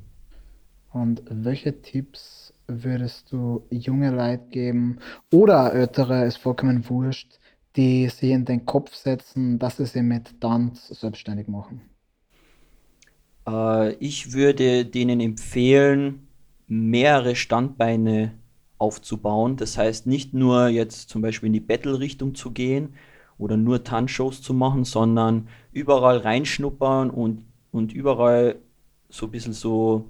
Und 0.91 1.23
welche 1.29 1.81
Tipps 1.81 2.53
würdest 2.67 3.31
du 3.31 3.65
junge 3.69 4.11
Leute 4.11 4.45
geben 4.49 4.99
oder 5.31 5.73
ältere, 5.73 6.25
ist 6.25 6.37
vollkommen 6.37 6.87
wurscht, 6.89 7.39
die 7.75 8.07
sich 8.09 8.31
in 8.31 8.45
den 8.45 8.65
Kopf 8.65 8.93
setzen, 8.93 9.59
dass 9.59 9.77
sie 9.77 9.85
sich 9.85 10.01
mit 10.01 10.41
Tanz 10.41 10.87
selbstständig 10.87 11.47
machen? 11.47 11.81
Äh, 13.47 13.93
ich 13.95 14.33
würde 14.33 14.85
denen 14.85 15.19
empfehlen, 15.19 16.27
mehrere 16.67 17.35
Standbeine 17.35 18.33
aufzubauen. 18.77 19.57
Das 19.57 19.77
heißt, 19.77 20.07
nicht 20.07 20.33
nur 20.33 20.67
jetzt 20.67 21.09
zum 21.09 21.21
Beispiel 21.21 21.47
in 21.47 21.53
die 21.53 21.59
Battle-Richtung 21.59 22.33
zu 22.33 22.51
gehen 22.51 22.93
oder 23.37 23.57
nur 23.57 23.83
Tanzshows 23.83 24.41
zu 24.41 24.53
machen, 24.53 24.85
sondern 24.85 25.47
überall 25.71 26.17
reinschnuppern 26.17 27.09
und, 27.09 27.45
und 27.71 27.93
überall 27.93 28.55
so 29.09 29.27
ein 29.27 29.31
bisschen 29.31 29.53
so 29.53 30.09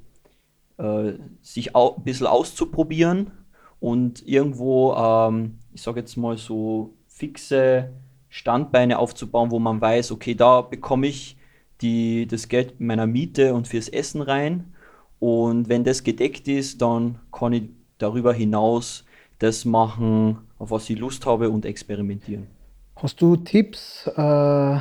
äh, 0.77 1.13
sich 1.41 1.75
au 1.75 1.95
ein 1.95 2.03
bisschen 2.03 2.27
auszuprobieren 2.27 3.31
und 3.79 4.25
irgendwo, 4.27 4.93
ähm, 4.93 5.57
ich 5.73 5.81
sage 5.81 5.99
jetzt 5.99 6.15
mal 6.15 6.37
so 6.37 6.93
fixe 7.07 7.91
Standbeine 8.29 8.99
aufzubauen, 8.99 9.51
wo 9.51 9.59
man 9.59 9.81
weiß, 9.81 10.11
okay, 10.11 10.35
da 10.35 10.61
bekomme 10.61 11.07
ich 11.07 11.37
die, 11.81 12.27
das 12.27 12.47
Geld 12.47 12.79
meiner 12.79 13.07
Miete 13.07 13.53
und 13.53 13.67
fürs 13.67 13.89
Essen 13.89 14.21
rein. 14.21 14.73
Und 15.19 15.69
wenn 15.69 15.83
das 15.83 16.03
gedeckt 16.03 16.47
ist, 16.47 16.81
dann 16.81 17.19
kann 17.31 17.53
ich 17.53 17.63
darüber 17.97 18.33
hinaus 18.33 19.05
das 19.39 19.65
machen, 19.65 20.37
auf 20.59 20.71
was 20.71 20.89
ich 20.89 20.99
Lust 20.99 21.25
habe 21.25 21.49
und 21.49 21.65
experimentieren. 21.65 22.47
Hast 22.95 23.21
du 23.21 23.35
Tipps, 23.35 24.07
äh, 24.15 24.79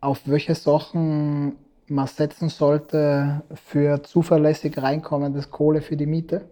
auf 0.00 0.20
welche 0.26 0.54
Sachen 0.54 1.56
man 1.88 2.06
setzen 2.06 2.48
sollte 2.48 3.42
für 3.54 4.02
zuverlässig 4.02 4.78
reinkommendes 4.78 5.50
Kohle 5.50 5.82
für 5.82 5.96
die 5.96 6.06
Miete? 6.06 6.48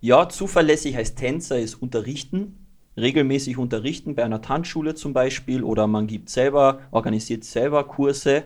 Ja, 0.00 0.28
zuverlässig 0.28 0.96
heißt 0.96 1.18
Tänzer 1.18 1.58
ist 1.58 1.74
unterrichten, 1.74 2.67
regelmäßig 2.98 3.58
unterrichten 3.58 4.14
bei 4.14 4.24
einer 4.24 4.42
Tanzschule 4.42 4.94
zum 4.94 5.12
Beispiel 5.12 5.62
oder 5.62 5.86
man 5.86 6.06
gibt 6.06 6.28
selber, 6.28 6.80
organisiert 6.90 7.44
selber 7.44 7.84
Kurse. 7.84 8.44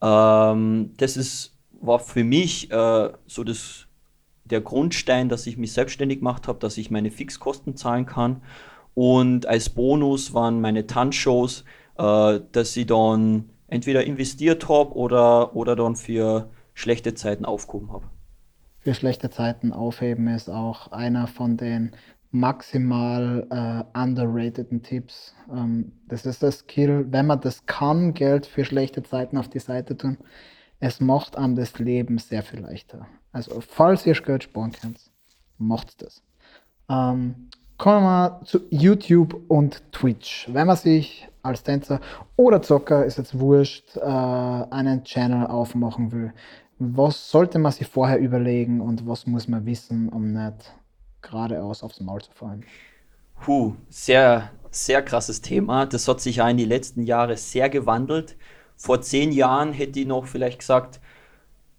Ähm, 0.00 0.92
das 0.96 1.16
ist, 1.16 1.56
war 1.80 1.98
für 1.98 2.24
mich 2.24 2.70
äh, 2.70 3.10
so 3.26 3.44
das, 3.44 3.86
der 4.44 4.60
Grundstein, 4.60 5.28
dass 5.28 5.46
ich 5.46 5.56
mich 5.56 5.72
selbstständig 5.72 6.18
gemacht 6.18 6.48
habe, 6.48 6.58
dass 6.58 6.76
ich 6.78 6.90
meine 6.90 7.10
Fixkosten 7.10 7.76
zahlen 7.76 8.06
kann. 8.06 8.42
Und 8.94 9.46
als 9.46 9.70
Bonus 9.70 10.34
waren 10.34 10.60
meine 10.60 10.86
Tanzshows, 10.86 11.64
äh, 11.96 12.40
dass 12.52 12.76
ich 12.76 12.86
dann 12.86 13.50
entweder 13.68 14.04
investiert 14.04 14.68
habe 14.68 14.92
oder, 14.94 15.56
oder 15.56 15.76
dann 15.76 15.96
für 15.96 16.50
schlechte 16.74 17.14
Zeiten 17.14 17.44
aufgehoben 17.44 17.92
habe. 17.92 18.04
Für 18.80 18.94
schlechte 18.94 19.30
Zeiten 19.30 19.72
aufheben 19.72 20.26
ist 20.28 20.50
auch 20.50 20.90
einer 20.90 21.26
von 21.28 21.56
den 21.56 21.92
maximal 22.32 23.46
äh, 23.50 23.98
underrateden 23.98 24.82
Tipps. 24.82 25.34
Ähm, 25.52 25.92
das 26.08 26.26
ist 26.26 26.42
das 26.42 26.60
Skill, 26.60 27.06
wenn 27.10 27.26
man 27.26 27.40
das 27.40 27.66
kann, 27.66 28.14
Geld 28.14 28.46
für 28.46 28.64
schlechte 28.64 29.02
Zeiten 29.02 29.36
auf 29.36 29.48
die 29.48 29.60
Seite 29.60 29.96
tun. 29.96 30.16
Es 30.80 31.00
macht 31.00 31.36
einem 31.36 31.54
das 31.54 31.78
Leben 31.78 32.18
sehr 32.18 32.42
viel 32.42 32.60
leichter. 32.60 33.06
Also, 33.30 33.60
falls 33.60 34.04
ihr 34.06 34.14
Geld 34.14 34.44
sparen 34.44 34.72
könnt, 34.72 34.98
macht 35.58 36.02
das. 36.02 36.22
Ähm, 36.88 37.50
kommen 37.78 38.04
wir 38.04 38.40
zu 38.44 38.60
YouTube 38.70 39.40
und 39.48 39.92
Twitch. 39.92 40.48
Wenn 40.52 40.66
man 40.66 40.76
sich 40.76 41.28
als 41.42 41.62
Tänzer 41.62 42.00
oder 42.36 42.62
Zocker, 42.62 43.04
ist 43.04 43.18
jetzt 43.18 43.38
wurscht, 43.38 43.96
äh, 43.96 44.00
einen 44.00 45.04
Channel 45.04 45.46
aufmachen 45.46 46.12
will, 46.12 46.32
was 46.78 47.30
sollte 47.30 47.58
man 47.58 47.72
sich 47.72 47.86
vorher 47.86 48.18
überlegen 48.18 48.80
und 48.80 49.06
was 49.06 49.26
muss 49.26 49.48
man 49.48 49.66
wissen, 49.66 50.08
um 50.08 50.32
nicht 50.32 50.74
geradeaus 51.22 51.82
aufs 51.82 52.00
Maul 52.00 52.22
zu 52.22 52.32
fallen? 52.32 52.64
Puh, 53.40 53.74
sehr, 53.88 54.50
sehr 54.70 55.02
krasses 55.02 55.40
Thema. 55.40 55.86
Das 55.86 56.06
hat 56.08 56.20
sich 56.20 56.36
ja 56.36 56.48
in 56.48 56.56
den 56.56 56.68
letzten 56.68 57.02
Jahren 57.02 57.36
sehr 57.36 57.68
gewandelt. 57.68 58.36
Vor 58.76 59.00
zehn 59.00 59.32
Jahren 59.32 59.72
hätte 59.72 60.00
ich 60.00 60.06
noch 60.06 60.26
vielleicht 60.26 60.60
gesagt, 60.60 61.00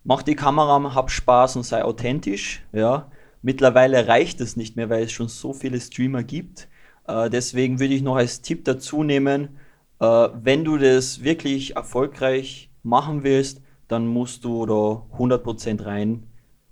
mach 0.03 0.23
die 0.23 0.36
Kamera, 0.36 0.95
hab 0.95 1.12
Spaß 1.12 1.56
und 1.58 1.63
sei 1.63 1.84
authentisch. 1.84 2.63
Ja. 2.71 3.12
Mittlerweile 3.41 4.08
reicht 4.08 4.41
es 4.41 4.56
nicht 4.56 4.75
mehr, 4.75 4.89
weil 4.89 5.03
es 5.03 5.12
schon 5.12 5.27
so 5.27 5.53
viele 5.53 5.79
Streamer 5.79 6.23
gibt. 6.23 6.67
Äh, 7.08 7.29
deswegen 7.29 7.79
würde 7.79 7.93
ich 7.93 8.01
noch 8.01 8.15
als 8.15 8.41
Tipp 8.41 8.65
dazu 8.65 9.03
nehmen, 9.03 9.58
äh, 9.99 10.29
wenn 10.34 10.63
du 10.63 10.77
das 10.77 11.23
wirklich 11.23 11.75
erfolgreich 11.75 12.69
machen 12.84 13.23
willst, 13.23 13.62
dann 13.88 14.08
musst 14.08 14.43
du 14.43 14.65
da 14.65 15.06
100% 15.17 15.86
rein 15.86 16.27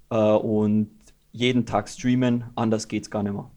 äh, 0.10 0.16
und 0.16 0.92
jeden 1.32 1.66
Tag 1.66 1.90
streamen, 1.90 2.46
anders 2.56 2.88
geht 2.88 3.04
es 3.04 3.12
gar 3.12 3.24
nicht 3.24 3.34
mehr. 3.34 3.50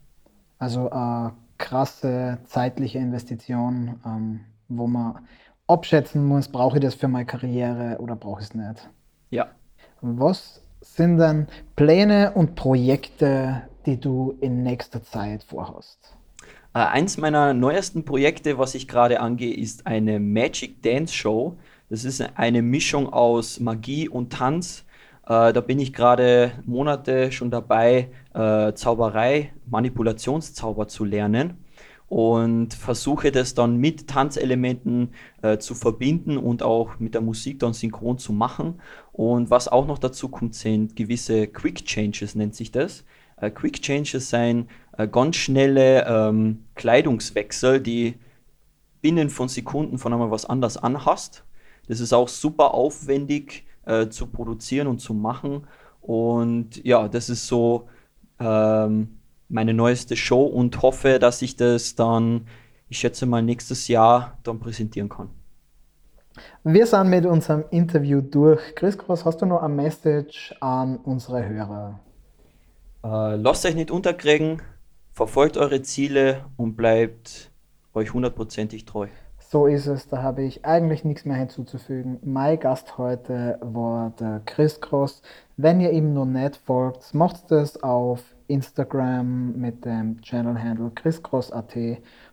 Also 0.59 0.89
äh, 0.91 1.31
krasse 1.59 2.39
zeitliche 2.45 2.99
Investition, 2.99 4.01
ähm, 4.05 4.41
wo 4.69 4.87
man 4.87 5.27
abschätzen 5.67 6.25
muss, 6.27 6.49
brauche 6.49 6.79
ich 6.79 6.83
das 6.83 6.95
für 6.95 7.09
meine 7.09 7.27
Karriere 7.27 7.99
oder 8.01 8.17
brauche 8.17 8.41
ich 8.41 8.49
es 8.49 8.55
nicht. 8.55 8.89
Ja. 9.31 9.49
Was 10.01 10.63
sind 10.81 11.19
denn 11.19 11.47
Pläne 11.77 12.33
und 12.35 12.55
Projekte, 12.55 13.63
die 13.87 13.99
du 13.99 14.37
in 14.41 14.63
nächster 14.63 15.03
Zeit 15.03 15.43
vorhast? 15.43 16.15
Äh, 16.75 16.81
eins 16.81 17.17
meiner 17.17 17.55
neuesten 17.55 18.05
Projekte, 18.05 18.59
was 18.59 18.75
ich 18.75 18.89
gerade 18.89 19.21
angehe, 19.21 19.55
ist 19.55 19.87
eine 19.87 20.21
Magic 20.21 20.83
Dance 20.83 21.15
Show. 21.15 21.57
Das 21.89 22.05
ist 22.05 22.23
eine 22.37 22.63
Mischung 22.63 23.13
aus 23.13 23.61
Magie 23.61 24.09
und 24.09 24.33
Tanz. 24.33 24.85
Äh, 25.27 25.53
da 25.53 25.61
bin 25.61 25.79
ich 25.79 25.93
gerade 25.93 26.53
Monate 26.67 27.33
schon 27.33 27.51
dabei, 27.51 28.11
äh, 28.35 28.73
Zauberei, 28.75 29.53
Manipulationszauber 29.67 30.89
zu 30.89 31.05
lernen 31.05 31.65
und 32.09 32.75
versuche 32.75 33.33
das 33.33 33.55
dann 33.55 33.79
mit 33.79 34.07
Tanzelementen 34.09 35.15
äh, 35.43 35.59
zu 35.59 35.75
verbinden 35.75 36.37
und 36.37 36.63
auch 36.63 36.99
mit 36.99 37.15
der 37.15 37.23
Musik 37.23 37.59
dann 37.61 37.73
synchron 37.73 38.19
zu 38.19 38.33
machen. 38.33 38.81
Und 39.13 39.51
was 39.51 39.69
auch 39.69 39.87
noch 39.87 39.99
dazu 39.99 40.29
kommt, 40.29 40.55
sind 40.55 40.97
gewisse 40.97 41.47
Quick 41.47 41.85
Changes, 41.85 42.35
nennt 42.35 42.55
sich 42.55 42.71
das. 42.71 43.05
Äh, 43.37 43.51
Quick 43.51 43.81
Changes 43.81 44.31
sind 44.31 44.69
äh, 44.99 45.09
ganz 45.09 45.37
schnelle 45.37 46.05
ähm, 46.07 46.65
Kleidungswechsel, 46.75 47.81
die 47.81 48.15
binnen 49.01 49.31
von 49.31 49.49
Sekunden 49.49 49.99
von 49.99 50.13
einmal 50.13 50.31
was 50.31 50.45
anders 50.45 50.77
anhast. 50.77 51.45
Das 51.89 52.01
ist 52.01 52.13
auch 52.13 52.29
super 52.29 52.75
aufwendig 52.75 53.65
äh, 53.87 54.09
zu 54.09 54.27
produzieren 54.27 54.87
und 54.87 55.01
zu 55.01 55.14
machen. 55.14 55.66
Und 56.01 56.85
ja, 56.85 57.09
das 57.09 57.31
ist 57.31 57.47
so 57.47 57.88
ähm, 58.38 59.18
meine 59.49 59.75
neueste 59.75 60.16
Show 60.16 60.44
und 60.44 60.83
hoffe, 60.83 61.18
dass 61.18 61.42
ich 61.42 61.57
das 61.57 61.94
dann, 61.94 62.47
ich 62.88 62.99
schätze 62.99 63.27
mal, 63.27 63.42
nächstes 63.42 63.88
Jahr 63.88 64.38
dann 64.42 64.61
präsentieren 64.61 65.09
kann. 65.09 65.31
Wir 66.64 66.87
sind 66.87 67.11
mit 67.11 67.27
unserem 67.27 67.64
Interview 67.70 68.20
durch. 68.20 68.75
Chris 68.75 68.99
Cross, 68.99 69.25
hast 69.25 69.40
du 69.40 69.47
noch 69.47 69.62
ein 69.62 69.77
Message 69.77 70.55
an 70.61 70.97
unsere 70.97 71.47
Hörer? 71.47 72.01
Äh, 73.05 73.37
lasst 73.37 73.64
euch 73.66 73.75
nicht 73.75 73.90
unterkriegen, 73.90 74.62
verfolgt 75.12 75.57
eure 75.57 75.83
Ziele 75.83 76.47
und 76.57 76.75
bleibt 76.75 77.53
euch 77.92 78.12
hundertprozentig 78.12 78.85
treu. 78.85 79.09
So 79.55 79.69
ist 79.69 79.87
es, 79.87 80.09
da 80.09 80.21
habe 80.21 80.43
ich 80.43 80.64
eigentlich 80.64 81.05
nichts 81.05 81.25
mehr 81.25 81.37
hinzuzufügen. 81.37 82.19
Mein 82.25 82.59
Gast 82.59 82.99
heute 82.99 83.57
war 83.61 84.12
der 84.19 84.43
Chris 84.47 84.81
Cross. 84.81 85.23
Wenn 85.57 85.81
ihr 85.81 85.93
ihm 85.93 86.12
noch 86.12 86.25
nicht 86.25 86.57
folgt, 86.57 87.14
macht 87.14 87.53
es 87.53 87.81
auf 87.81 88.21
Instagram 88.49 89.53
mit 89.57 89.85
dem 89.85 90.21
Channel-Handle 90.23 90.90
chriscross.at 90.97 91.73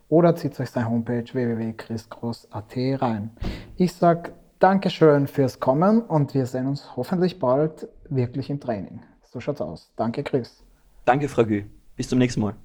oder 0.10 0.36
zieht 0.36 0.60
euch 0.60 0.72
seine 0.72 0.90
Homepage 0.90 1.26
www.chriscross.at 1.32 2.76
rein. 2.76 3.30
Ich 3.78 3.94
sage 3.94 4.32
Dankeschön 4.58 5.28
fürs 5.28 5.60
Kommen 5.60 6.02
und 6.02 6.34
wir 6.34 6.48
sehen 6.48 6.66
uns 6.66 6.96
hoffentlich 6.96 7.38
bald 7.38 7.88
wirklich 8.10 8.50
im 8.50 8.60
Training. 8.60 9.00
So 9.22 9.40
schaut's 9.40 9.62
aus. 9.62 9.92
Danke, 9.96 10.24
Chris. 10.24 10.64
Danke, 11.06 11.30
Frau 11.30 11.46
Gü. 11.46 11.66
Bis 11.96 12.10
zum 12.10 12.18
nächsten 12.18 12.42
Mal. 12.42 12.56